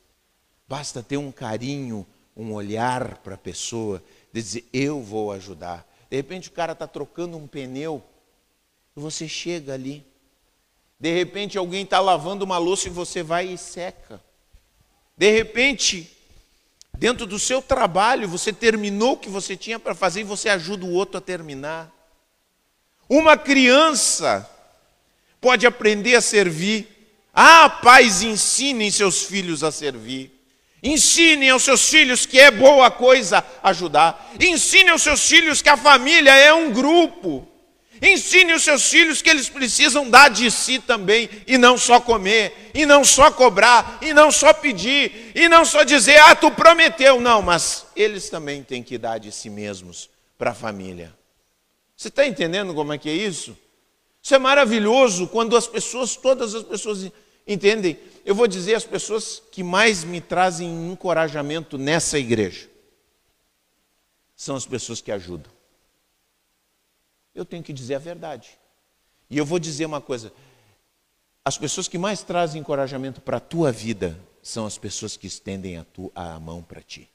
Basta 0.68 1.04
ter 1.04 1.18
um 1.18 1.32
carinho, 1.32 2.08
um 2.36 2.54
olhar 2.54 3.18
para 3.18 3.36
a 3.36 3.38
pessoa, 3.38 4.02
dizer, 4.34 4.66
eu 4.74 5.02
vou 5.02 5.32
ajudar. 5.32 5.88
De 6.10 6.16
repente 6.16 6.50
o 6.50 6.54
cara 6.54 6.72
está 6.72 6.88
trocando 6.88 7.38
um 7.38 7.46
pneu, 7.46 8.04
e 8.96 9.00
você 9.00 9.28
chega 9.28 9.74
ali, 9.74 10.06
de 11.00 11.14
repente 11.14 11.58
alguém 11.58 11.84
está 11.84 12.00
lavando 12.00 12.44
uma 12.44 12.58
louça 12.58 12.88
e 12.88 12.92
você 12.92 13.22
vai 13.22 13.48
e 13.48 13.58
seca. 13.58 14.22
De 15.16 15.30
repente, 15.32 16.12
dentro 16.98 17.26
do 17.26 17.38
seu 17.38 17.62
trabalho, 17.62 18.28
você 18.28 18.52
terminou 18.52 19.14
o 19.14 19.18
que 19.18 19.30
você 19.30 19.56
tinha 19.56 19.80
para 19.80 19.94
fazer 19.94 20.22
e 20.22 20.26
você 20.26 20.50
ajuda 20.50 20.86
o 20.86 20.94
outro 20.94 21.18
a 21.18 21.22
terminar. 21.22 22.01
Uma 23.12 23.36
criança 23.36 24.50
pode 25.42 25.68
aprender 25.68 26.16
a 26.16 26.22
servir. 26.22 26.88
Ah, 27.34 27.70
pais, 27.70 28.22
ensinem 28.22 28.90
seus 28.90 29.24
filhos 29.24 29.66
a 29.66 29.70
servir. 29.70 30.32
Ensinem 30.82 31.50
aos 31.50 31.64
seus 31.64 31.90
filhos 31.90 32.26
que 32.26 32.40
é 32.40 32.50
boa 32.50 32.90
coisa 32.90 33.44
ajudar. 33.62 34.32
Ensinem 34.40 34.92
aos 34.92 35.02
seus 35.02 35.28
filhos 35.28 35.62
que 35.62 35.68
a 35.68 35.76
família 35.76 36.34
é 36.34 36.54
um 36.54 36.72
grupo. 36.72 37.46
Ensine 38.02 38.54
os 38.54 38.64
seus 38.64 38.90
filhos 38.90 39.22
que 39.22 39.30
eles 39.30 39.50
precisam 39.50 40.10
dar 40.10 40.30
de 40.30 40.50
si 40.50 40.80
também, 40.80 41.30
e 41.46 41.58
não 41.58 41.78
só 41.78 42.00
comer, 42.00 42.72
e 42.74 42.86
não 42.86 43.04
só 43.04 43.30
cobrar, 43.30 43.98
e 44.02 44.14
não 44.14 44.32
só 44.32 44.54
pedir, 44.54 45.34
e 45.36 45.50
não 45.50 45.66
só 45.66 45.84
dizer, 45.84 46.18
ah, 46.22 46.34
tu 46.34 46.50
prometeu. 46.50 47.20
Não, 47.20 47.42
mas 47.42 47.88
eles 47.94 48.30
também 48.30 48.64
têm 48.64 48.82
que 48.82 48.98
dar 48.98 49.18
de 49.18 49.34
si 49.34 49.50
mesmos 49.50 50.10
para 50.38 50.52
a 50.52 50.56
família. 50.56 51.14
Você 52.02 52.08
está 52.08 52.26
entendendo 52.26 52.74
como 52.74 52.94
é 52.94 52.98
que 52.98 53.10
é 53.10 53.14
isso? 53.14 53.56
Isso 54.22 54.34
é 54.34 54.40
maravilhoso 54.40 55.28
quando 55.28 55.56
as 55.56 55.68
pessoas, 55.68 56.16
todas 56.16 56.56
as 56.56 56.64
pessoas 56.64 57.12
entendem. 57.46 58.00
Eu 58.26 58.34
vou 58.34 58.48
dizer 58.48 58.76
as 58.76 58.86
pessoas 58.86 59.42
que 59.52 59.62
mais 59.62 60.04
me 60.04 60.22
trazem 60.22 60.92
encorajamento 60.92 61.78
nessa 61.78 62.18
igreja 62.18 62.70
são 64.36 64.56
as 64.56 64.66
pessoas 64.66 65.02
que 65.02 65.12
ajudam 65.12 65.52
eu 67.34 67.46
tenho 67.46 67.64
que 67.64 67.74
dizer 67.74 67.96
a 67.96 68.00
verdade. 68.00 68.58
E 69.30 69.38
eu 69.38 69.46
vou 69.46 69.60
dizer 69.60 69.86
uma 69.86 70.02
coisa: 70.02 70.32
as 71.44 71.58
pessoas 71.58 71.88
que 71.88 71.98
mais 71.98 72.22
trazem 72.22 72.62
encorajamento 72.62 73.22
para 73.22 73.38
a 73.38 73.42
tua 73.42 73.72
vida 73.72 74.20
são 74.42 74.66
as 74.66 74.78
pessoas 74.78 75.16
que 75.16 75.28
estendem 75.28 75.78
a, 75.78 75.84
tu, 75.84 76.12
a 76.14 76.40
mão 76.40 76.62
para 76.62 76.82
ti. 76.82 77.10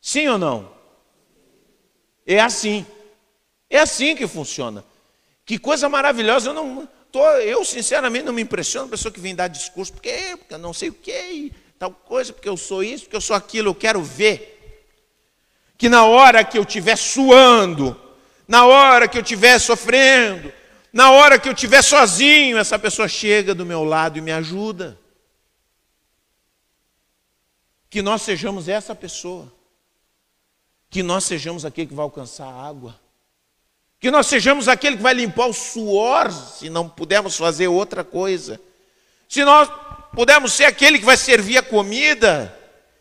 Sim 0.00 0.28
ou 0.28 0.38
não? 0.38 0.72
É 2.26 2.40
assim. 2.40 2.84
É 3.68 3.78
assim 3.78 4.14
que 4.14 4.26
funciona. 4.26 4.84
Que 5.44 5.58
coisa 5.58 5.88
maravilhosa. 5.88 6.50
Eu 6.50 6.54
não 6.54 6.88
tô, 7.10 7.24
eu 7.38 7.64
sinceramente 7.64 8.24
não 8.24 8.32
me 8.32 8.42
impressiono 8.42 8.88
pessoa 8.88 9.12
que 9.12 9.20
vem 9.20 9.34
dar 9.34 9.48
discurso 9.48 9.92
porque, 9.92 10.36
porque 10.38 10.54
eu 10.54 10.58
não 10.58 10.72
sei 10.72 10.88
o 10.88 10.92
que, 10.92 11.52
tal 11.78 11.90
coisa, 11.90 12.32
porque 12.32 12.48
eu 12.48 12.56
sou 12.56 12.82
isso, 12.82 13.04
porque 13.04 13.16
eu 13.16 13.20
sou 13.20 13.36
aquilo. 13.36 13.70
Eu 13.70 13.74
quero 13.74 14.02
ver 14.02 14.84
que 15.78 15.88
na 15.88 16.04
hora 16.04 16.44
que 16.44 16.58
eu 16.58 16.62
estiver 16.62 16.96
suando, 16.96 18.00
na 18.48 18.66
hora 18.66 19.08
que 19.08 19.18
eu 19.18 19.22
estiver 19.22 19.58
sofrendo, 19.58 20.52
na 20.92 21.10
hora 21.10 21.38
que 21.38 21.48
eu 21.48 21.52
estiver 21.52 21.82
sozinho, 21.82 22.56
essa 22.56 22.78
pessoa 22.78 23.06
chega 23.06 23.54
do 23.54 23.66
meu 23.66 23.84
lado 23.84 24.18
e 24.18 24.20
me 24.22 24.32
ajuda. 24.32 24.98
Que 27.90 28.00
nós 28.00 28.22
sejamos 28.22 28.68
essa 28.68 28.94
pessoa. 28.94 29.52
Que 30.88 31.02
nós 31.02 31.24
sejamos 31.24 31.64
aquele 31.64 31.88
que 31.88 31.94
vai 31.94 32.04
alcançar 32.04 32.46
a 32.46 32.66
água. 32.66 32.98
Que 34.06 34.10
nós 34.12 34.28
sejamos 34.28 34.68
aquele 34.68 34.96
que 34.96 35.02
vai 35.02 35.14
limpar 35.14 35.48
o 35.48 35.52
suor, 35.52 36.30
se 36.30 36.70
não 36.70 36.88
pudermos 36.88 37.36
fazer 37.36 37.66
outra 37.66 38.04
coisa. 38.04 38.60
Se 39.28 39.44
nós 39.44 39.68
pudermos 40.14 40.52
ser 40.52 40.64
aquele 40.64 41.00
que 41.00 41.04
vai 41.04 41.16
servir 41.16 41.58
a 41.58 41.62
comida, 41.64 42.56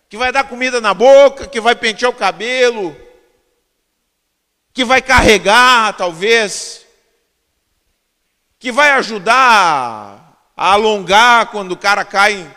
que 0.10 0.18
vai 0.18 0.32
dar 0.32 0.50
comida 0.50 0.82
na 0.82 0.96
boca, 0.96 1.48
que 1.48 1.62
vai 1.62 1.76
pentear 1.76 2.10
o 2.10 2.16
cabelo, 2.16 2.98
que 4.74 4.84
vai 4.84 5.00
carregar, 5.00 5.96
talvez, 5.96 6.88
que 8.58 8.72
vai 8.72 8.90
ajudar 8.94 10.50
a 10.58 10.72
alongar 10.72 11.52
quando 11.52 11.74
o 11.74 11.78
cara 11.78 12.04
cai 12.04 12.52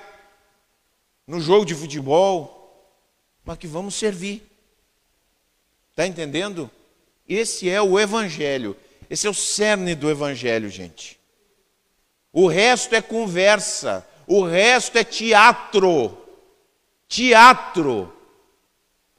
no 1.27 1.39
jogo 1.39 1.67
de 1.67 1.75
futebol, 1.75 2.97
mas 3.45 3.59
que 3.59 3.67
vamos 3.67 3.95
servir. 3.95 4.43
Está 5.91 6.07
entendendo? 6.07 6.71
Esse 7.29 7.69
é 7.69 7.81
o 7.83 8.01
Evangelho. 8.01 8.77
Esse 9.11 9.27
é 9.27 9.31
o 9.31 9.35
cerne 9.35 9.95
do 9.95 10.11
Evangelho, 10.11 10.71
gente. 10.71 11.19
O 12.33 12.47
resto 12.47 12.95
é 12.95 13.03
conversa. 13.03 14.07
O 14.27 14.45
resto 14.45 14.97
é 14.97 15.05
teatro. 15.05 16.17
Teatro. 17.07 18.13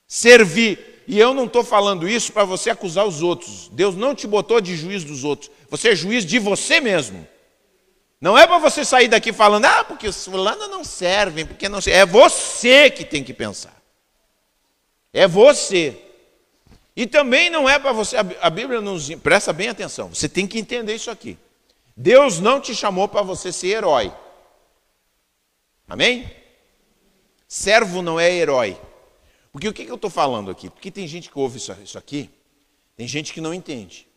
Servir. 0.08 1.04
E 1.08 1.20
eu 1.20 1.34
não 1.34 1.46
estou 1.46 1.64
falando 1.64 2.08
isso 2.08 2.32
para 2.32 2.44
você 2.44 2.70
acusar 2.70 3.06
os 3.06 3.22
outros. 3.22 3.68
Deus 3.70 3.96
não 3.96 4.14
te 4.14 4.28
botou 4.28 4.62
de 4.62 4.76
juiz 4.76 5.04
dos 5.04 5.24
outros. 5.24 5.52
Você 5.70 5.90
é 5.90 5.96
juiz 5.96 6.26
de 6.26 6.38
você 6.40 6.80
mesmo. 6.80 7.28
Não 8.22 8.38
é 8.38 8.46
para 8.46 8.58
você 8.58 8.84
sair 8.84 9.08
daqui 9.08 9.32
falando, 9.32 9.66
ah, 9.66 9.84
porque 9.84 10.08
os 10.08 10.26
fulanos 10.26 10.70
não 10.70 10.84
servem, 10.84 11.46
porque 11.46 11.70
não 11.70 11.80
servem. 11.80 12.02
É 12.02 12.06
você 12.06 12.92
que 12.92 13.06
tem 13.06 13.24
que 13.24 13.34
pensar. 13.34 13.76
É 15.14 15.28
você. 15.28 15.98
E 16.96 17.08
também 17.08 17.50
não 17.50 17.70
é 17.70 17.80
para 17.80 17.92
você, 17.92 18.18
a 18.18 18.50
Bíblia 18.50 18.82
nos 18.82 19.10
presta 19.16 19.54
bem 19.54 19.70
atenção, 19.70 20.10
você 20.10 20.28
tem 20.28 20.46
que 20.46 20.60
entender 20.60 20.96
isso 20.96 21.10
aqui. 21.10 21.38
Deus 21.96 22.40
não 22.40 22.62
te 22.62 22.74
chamou 22.74 23.08
para 23.08 23.22
você 23.22 23.52
ser 23.52 23.68
herói. 23.68 24.14
Amém? 25.88 26.32
Servo 27.48 28.02
não 28.02 28.20
é 28.20 28.32
herói. 28.32 28.80
Porque 29.52 29.68
o 29.68 29.74
que, 29.74 29.84
que 29.84 29.92
eu 29.92 29.96
estou 29.96 30.10
falando 30.10 30.52
aqui? 30.52 30.70
Porque 30.70 30.92
tem 30.92 31.08
gente 31.08 31.30
que 31.30 31.38
ouve 31.38 31.58
isso, 31.58 31.76
isso 31.84 31.98
aqui, 31.98 32.30
tem 32.96 33.08
gente 33.08 33.34
que 33.34 33.42
não 33.42 33.54
entende. 33.54 34.08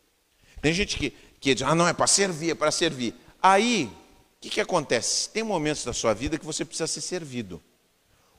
Tem 0.61 0.71
gente 0.71 0.97
que, 0.97 1.09
que 1.39 1.53
diz, 1.53 1.67
ah, 1.67 1.75
não, 1.75 1.87
é 1.87 1.93
para 1.93 2.07
servir, 2.07 2.51
é 2.51 2.55
para 2.55 2.71
servir. 2.71 3.13
Aí, 3.41 3.85
o 3.85 4.41
que, 4.41 4.49
que 4.49 4.61
acontece? 4.61 5.29
Tem 5.29 5.43
momentos 5.43 5.83
da 5.83 5.91
sua 5.91 6.13
vida 6.13 6.37
que 6.37 6.45
você 6.45 6.63
precisa 6.63 6.87
ser 6.87 7.01
servido. 7.01 7.61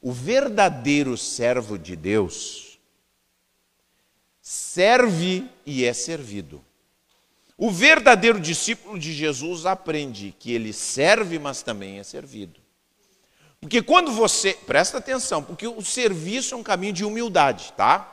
O 0.01 0.13
verdadeiro 0.13 1.17
servo 1.19 1.79
de 1.79 1.97
Deus 1.97 2.74
serve 4.47 5.49
e 5.65 5.87
é 5.87 5.95
servido. 5.95 6.63
O 7.57 7.71
verdadeiro 7.71 8.39
discípulo 8.39 8.99
de 8.99 9.11
Jesus 9.11 9.65
aprende 9.65 10.35
que 10.39 10.53
ele 10.53 10.71
serve, 10.71 11.39
mas 11.39 11.63
também 11.63 11.99
é 11.99 12.03
servido. 12.03 12.61
Porque 13.59 13.81
quando 13.81 14.13
você, 14.13 14.53
presta 14.53 14.99
atenção, 14.99 15.43
porque 15.43 15.67
o 15.67 15.81
serviço 15.81 16.55
é 16.55 16.59
um 16.59 16.63
caminho 16.63 16.93
de 16.93 17.07
humildade, 17.07 17.73
tá? 17.75 18.11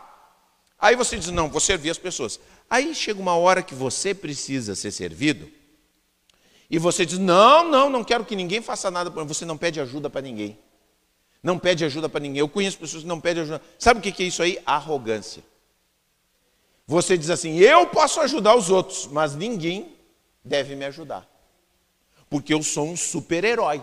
Aí 0.79 0.95
você 0.95 1.17
diz: 1.17 1.27
"Não, 1.27 1.49
vou 1.49 1.59
servir 1.59 1.89
as 1.89 1.97
pessoas". 1.97 2.39
Aí 2.69 2.95
chega 2.95 3.19
uma 3.19 3.35
hora 3.35 3.61
que 3.61 3.75
você 3.75 4.13
precisa 4.13 4.73
ser 4.73 4.91
servido, 4.91 5.51
e 6.69 6.79
você 6.79 7.05
diz: 7.05 7.19
Não, 7.19 7.69
não, 7.69 7.89
não 7.89 8.05
quero 8.05 8.23
que 8.23 8.37
ninguém 8.37 8.61
faça 8.61 8.89
nada 8.89 9.09
mim. 9.09 9.27
Você 9.27 9.43
não 9.43 9.57
pede 9.57 9.81
ajuda 9.81 10.09
para 10.09 10.21
ninguém. 10.21 10.57
Não 11.43 11.59
pede 11.59 11.83
ajuda 11.83 12.07
para 12.07 12.21
ninguém. 12.21 12.39
Eu 12.39 12.47
conheço 12.47 12.77
pessoas 12.77 13.03
que 13.03 13.09
não 13.09 13.19
pedem 13.19 13.43
ajuda. 13.43 13.61
Sabe 13.77 13.99
o 13.99 14.01
que 14.01 14.23
é 14.23 14.25
isso 14.25 14.41
aí? 14.41 14.57
Arrogância. 14.65 15.43
Você 16.91 17.17
diz 17.17 17.29
assim: 17.29 17.57
Eu 17.57 17.87
posso 17.87 18.19
ajudar 18.19 18.53
os 18.53 18.69
outros, 18.69 19.07
mas 19.07 19.33
ninguém 19.33 19.95
deve 20.43 20.75
me 20.75 20.83
ajudar. 20.83 21.25
Porque 22.29 22.53
eu 22.53 22.61
sou 22.61 22.85
um 22.85 22.97
super-herói. 22.97 23.81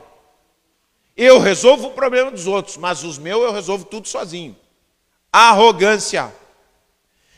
Eu 1.16 1.38
resolvo 1.38 1.86
o 1.86 1.92
problema 1.92 2.30
dos 2.30 2.46
outros, 2.46 2.76
mas 2.76 3.04
os 3.04 3.16
meus 3.16 3.42
eu 3.42 3.50
resolvo 3.50 3.86
tudo 3.86 4.06
sozinho. 4.06 4.54
Arrogância. 5.32 6.30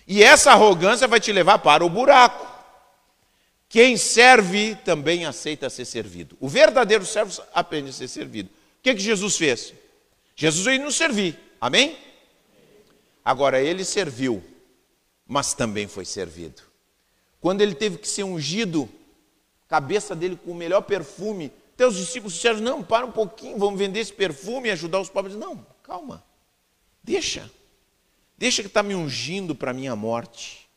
E 0.08 0.24
essa 0.24 0.50
arrogância 0.50 1.06
vai 1.06 1.20
te 1.20 1.32
levar 1.32 1.60
para 1.60 1.84
o 1.84 1.88
buraco. 1.88 2.48
Quem 3.68 3.96
serve 3.96 4.74
também 4.84 5.24
aceita 5.24 5.70
ser 5.70 5.84
servido. 5.84 6.36
O 6.40 6.48
verdadeiro 6.48 7.06
servo 7.06 7.40
aprende 7.54 7.90
a 7.90 7.92
ser 7.92 8.08
servido. 8.08 8.48
O 8.48 8.82
que, 8.82 8.92
que 8.92 9.00
Jesus 9.00 9.36
fez? 9.36 9.72
Jesus 10.34 10.64
veio 10.64 10.82
nos 10.82 10.96
servir. 10.96 11.38
Amém? 11.60 11.96
Agora, 13.24 13.62
ele 13.62 13.84
serviu, 13.84 14.42
mas 15.30 15.54
também 15.54 15.86
foi 15.86 16.04
servido. 16.04 16.60
Quando 17.40 17.60
ele 17.60 17.76
teve 17.76 17.98
que 17.98 18.08
ser 18.08 18.24
ungido, 18.24 18.88
cabeça 19.68 20.16
dele 20.16 20.34
com 20.34 20.50
o 20.50 20.54
melhor 20.56 20.80
perfume, 20.80 21.52
até 21.72 21.86
os 21.86 21.96
discípulos 21.96 22.34
disseram: 22.34 22.58
Não, 22.58 22.82
para 22.82 23.06
um 23.06 23.12
pouquinho, 23.12 23.56
vamos 23.56 23.78
vender 23.78 24.00
esse 24.00 24.12
perfume 24.12 24.68
e 24.68 24.72
ajudar 24.72 25.00
os 25.00 25.08
pobres. 25.08 25.36
Não, 25.36 25.64
calma, 25.84 26.24
deixa, 27.00 27.48
deixa 28.36 28.60
que 28.60 28.66
está 28.66 28.82
me 28.82 28.92
ungindo 28.92 29.54
para 29.54 29.70
a 29.70 29.74
minha 29.74 29.94
morte, 29.94 30.68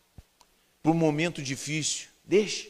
para 0.83 0.91
um 0.91 0.95
momento 0.95 1.41
difícil, 1.41 2.09
deixa. 2.23 2.69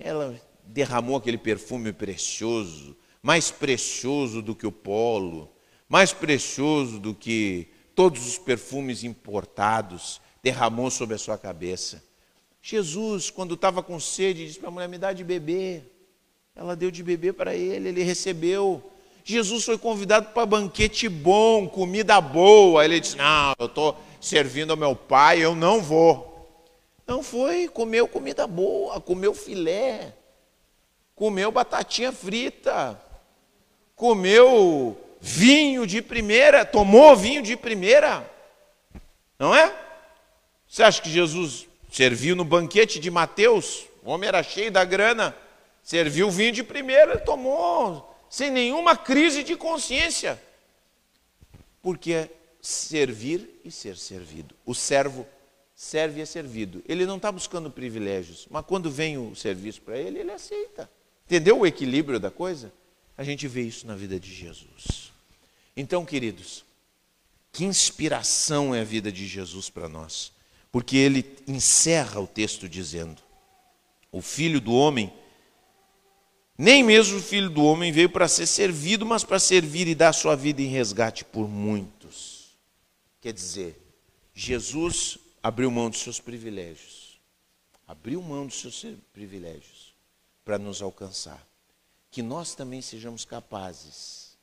Ela 0.00 0.34
derramou 0.64 1.16
aquele 1.16 1.38
perfume 1.38 1.92
precioso, 1.92 2.96
mais 3.22 3.52
precioso 3.52 4.42
do 4.42 4.56
que 4.56 4.66
o 4.66 4.72
polo, 4.72 5.48
mais 5.88 6.12
precioso 6.12 6.98
do 6.98 7.14
que 7.14 7.68
todos 7.94 8.26
os 8.26 8.36
perfumes 8.36 9.04
importados, 9.04 10.20
derramou 10.42 10.90
sobre 10.90 11.14
a 11.14 11.18
sua 11.18 11.36
cabeça. 11.38 12.02
Jesus, 12.62 13.30
quando 13.30 13.54
estava 13.54 13.82
com 13.82 13.98
sede, 13.98 14.46
disse 14.46 14.58
para 14.58 14.68
a 14.68 14.72
mulher: 14.72 14.88
Me 14.88 14.98
dá 14.98 15.12
de 15.12 15.24
beber. 15.24 15.96
Ela 16.54 16.76
deu 16.76 16.90
de 16.90 17.02
beber 17.02 17.34
para 17.34 17.54
ele, 17.54 17.88
ele 17.88 18.02
recebeu. 18.02 18.82
Jesus 19.24 19.64
foi 19.64 19.78
convidado 19.78 20.30
para 20.30 20.44
banquete 20.46 21.08
bom, 21.08 21.68
comida 21.68 22.20
boa. 22.20 22.84
Ele 22.84 23.00
disse: 23.00 23.16
Não, 23.16 23.54
eu 23.58 23.66
estou 23.66 23.96
servindo 24.20 24.72
ao 24.72 24.76
meu 24.76 24.94
pai, 24.94 25.38
eu 25.38 25.54
não 25.54 25.80
vou. 25.80 26.28
Não 27.06 27.22
foi, 27.22 27.66
comeu 27.66 28.06
comida 28.06 28.46
boa, 28.46 29.00
comeu 29.00 29.34
filé, 29.34 30.14
comeu 31.14 31.50
batatinha 31.50 32.12
frita, 32.12 33.00
comeu 33.96 34.96
vinho 35.20 35.86
de 35.86 36.00
primeira, 36.00 36.64
tomou 36.64 37.16
vinho 37.16 37.42
de 37.42 37.56
primeira. 37.56 38.30
Não 39.38 39.54
é? 39.54 39.89
Você 40.70 40.84
acha 40.84 41.02
que 41.02 41.10
Jesus 41.10 41.66
serviu 41.90 42.36
no 42.36 42.44
banquete 42.44 43.00
de 43.00 43.10
Mateus? 43.10 43.86
O 44.04 44.10
homem 44.10 44.28
era 44.28 44.40
cheio 44.40 44.70
da 44.70 44.84
grana, 44.84 45.36
serviu 45.82 46.30
vinho 46.30 46.52
de 46.52 46.62
primeira, 46.62 47.18
tomou 47.18 48.16
sem 48.30 48.52
nenhuma 48.52 48.96
crise 48.96 49.42
de 49.42 49.56
consciência. 49.56 50.40
Porque 51.82 52.12
é 52.12 52.30
servir 52.62 53.60
e 53.64 53.70
ser 53.70 53.96
servido. 53.96 54.54
O 54.64 54.72
servo 54.72 55.26
serve 55.74 56.20
e 56.20 56.22
é 56.22 56.24
servido. 56.24 56.84
Ele 56.86 57.04
não 57.04 57.16
está 57.16 57.32
buscando 57.32 57.68
privilégios, 57.68 58.46
mas 58.48 58.64
quando 58.64 58.88
vem 58.88 59.18
o 59.18 59.34
serviço 59.34 59.82
para 59.82 59.98
ele, 59.98 60.20
ele 60.20 60.30
aceita. 60.30 60.88
Entendeu 61.26 61.58
o 61.58 61.66
equilíbrio 61.66 62.20
da 62.20 62.30
coisa? 62.30 62.72
A 63.18 63.24
gente 63.24 63.48
vê 63.48 63.62
isso 63.62 63.88
na 63.88 63.96
vida 63.96 64.20
de 64.20 64.32
Jesus. 64.32 65.12
Então, 65.76 66.04
queridos, 66.04 66.64
que 67.50 67.64
inspiração 67.64 68.72
é 68.72 68.82
a 68.82 68.84
vida 68.84 69.10
de 69.10 69.26
Jesus 69.26 69.68
para 69.68 69.88
nós? 69.88 70.32
Porque 70.72 70.96
ele 70.96 71.36
encerra 71.46 72.20
o 72.20 72.26
texto 72.26 72.68
dizendo: 72.68 73.22
O 74.12 74.20
filho 74.22 74.60
do 74.60 74.72
homem, 74.72 75.12
nem 76.56 76.82
mesmo 76.82 77.18
o 77.18 77.22
filho 77.22 77.50
do 77.50 77.64
homem 77.64 77.90
veio 77.90 78.10
para 78.10 78.28
ser 78.28 78.46
servido, 78.46 79.04
mas 79.04 79.24
para 79.24 79.38
servir 79.38 79.88
e 79.88 79.94
dar 79.94 80.12
sua 80.12 80.36
vida 80.36 80.62
em 80.62 80.66
resgate 80.66 81.24
por 81.24 81.48
muitos. 81.48 82.56
Quer 83.20 83.32
dizer, 83.32 83.80
Jesus 84.32 85.18
abriu 85.42 85.70
mão 85.70 85.90
dos 85.90 86.00
seus 86.00 86.20
privilégios. 86.20 87.20
Abriu 87.86 88.22
mão 88.22 88.46
dos 88.46 88.60
seus 88.60 88.84
privilégios 89.12 89.94
para 90.44 90.58
nos 90.58 90.80
alcançar. 90.80 91.44
Que 92.10 92.22
nós 92.22 92.54
também 92.54 92.80
sejamos 92.80 93.24
capazes 93.24 94.38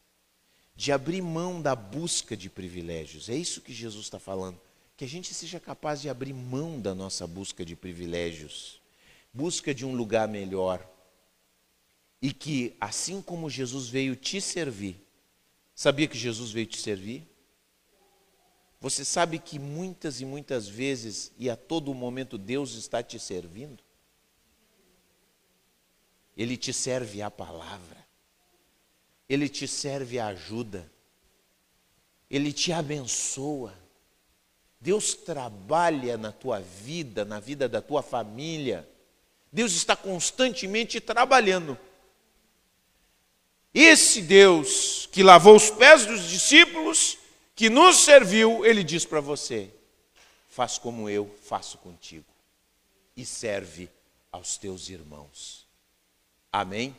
de 0.75 0.91
abrir 0.91 1.21
mão 1.21 1.61
da 1.61 1.75
busca 1.75 2.37
de 2.37 2.49
privilégios. 2.49 3.29
É 3.29 3.35
isso 3.35 3.61
que 3.61 3.73
Jesus 3.73 4.05
está 4.05 4.19
falando. 4.19 4.59
Que 4.97 5.05
a 5.05 5.07
gente 5.07 5.33
seja 5.33 5.59
capaz 5.59 6.01
de 6.01 6.09
abrir 6.09 6.33
mão 6.33 6.81
da 6.81 6.95
nossa 6.95 7.27
busca 7.27 7.63
de 7.63 7.75
privilégios, 7.75 8.81
busca 9.31 9.73
de 9.73 9.85
um 9.85 9.95
lugar 9.95 10.27
melhor. 10.27 10.85
E 12.19 12.33
que, 12.33 12.75
assim 12.81 13.21
como 13.21 13.47
Jesus 13.47 13.87
veio 13.87 14.15
te 14.15 14.41
servir, 14.41 14.99
sabia 15.75 16.07
que 16.07 16.17
Jesus 16.17 16.51
veio 16.51 16.65
te 16.65 16.79
servir? 16.79 17.27
Você 18.81 19.05
sabe 19.05 19.37
que 19.37 19.59
muitas 19.59 20.19
e 20.19 20.25
muitas 20.25 20.67
vezes 20.67 21.31
e 21.37 21.47
a 21.47 21.55
todo 21.55 21.93
momento 21.93 22.37
Deus 22.37 22.73
está 22.73 23.03
te 23.03 23.19
servindo? 23.19 23.83
Ele 26.35 26.57
te 26.57 26.73
serve 26.73 27.21
a 27.21 27.29
palavra, 27.29 28.03
ele 29.29 29.47
te 29.47 29.67
serve 29.67 30.17
a 30.19 30.27
ajuda, 30.27 30.91
ele 32.29 32.51
te 32.51 32.71
abençoa. 32.71 33.86
Deus 34.87 35.13
trabalha 35.13 36.15
na 36.17 36.31
tua 36.31 36.61
vida, 36.61 37.25
na 37.25 37.41
vida 37.41 37.67
da 37.67 37.81
tua 37.81 38.01
família. 38.01 38.87
Deus 39.51 39.73
está 39.73 39.97
constantemente 39.97 41.01
trabalhando. 41.01 41.77
Esse 43.73 44.21
Deus 44.21 45.09
que 45.11 45.21
lavou 45.23 45.57
os 45.57 45.69
pés 45.69 46.05
dos 46.05 46.29
discípulos, 46.29 47.17
que 47.53 47.69
nos 47.69 47.97
serviu, 47.97 48.65
ele 48.65 48.81
diz 48.81 49.03
para 49.03 49.19
você: 49.19 49.69
faz 50.47 50.77
como 50.77 51.09
eu 51.09 51.35
faço 51.43 51.77
contigo 51.79 52.23
e 53.13 53.25
serve 53.25 53.89
aos 54.31 54.55
teus 54.55 54.87
irmãos. 54.87 55.67
Amém? 56.49 56.95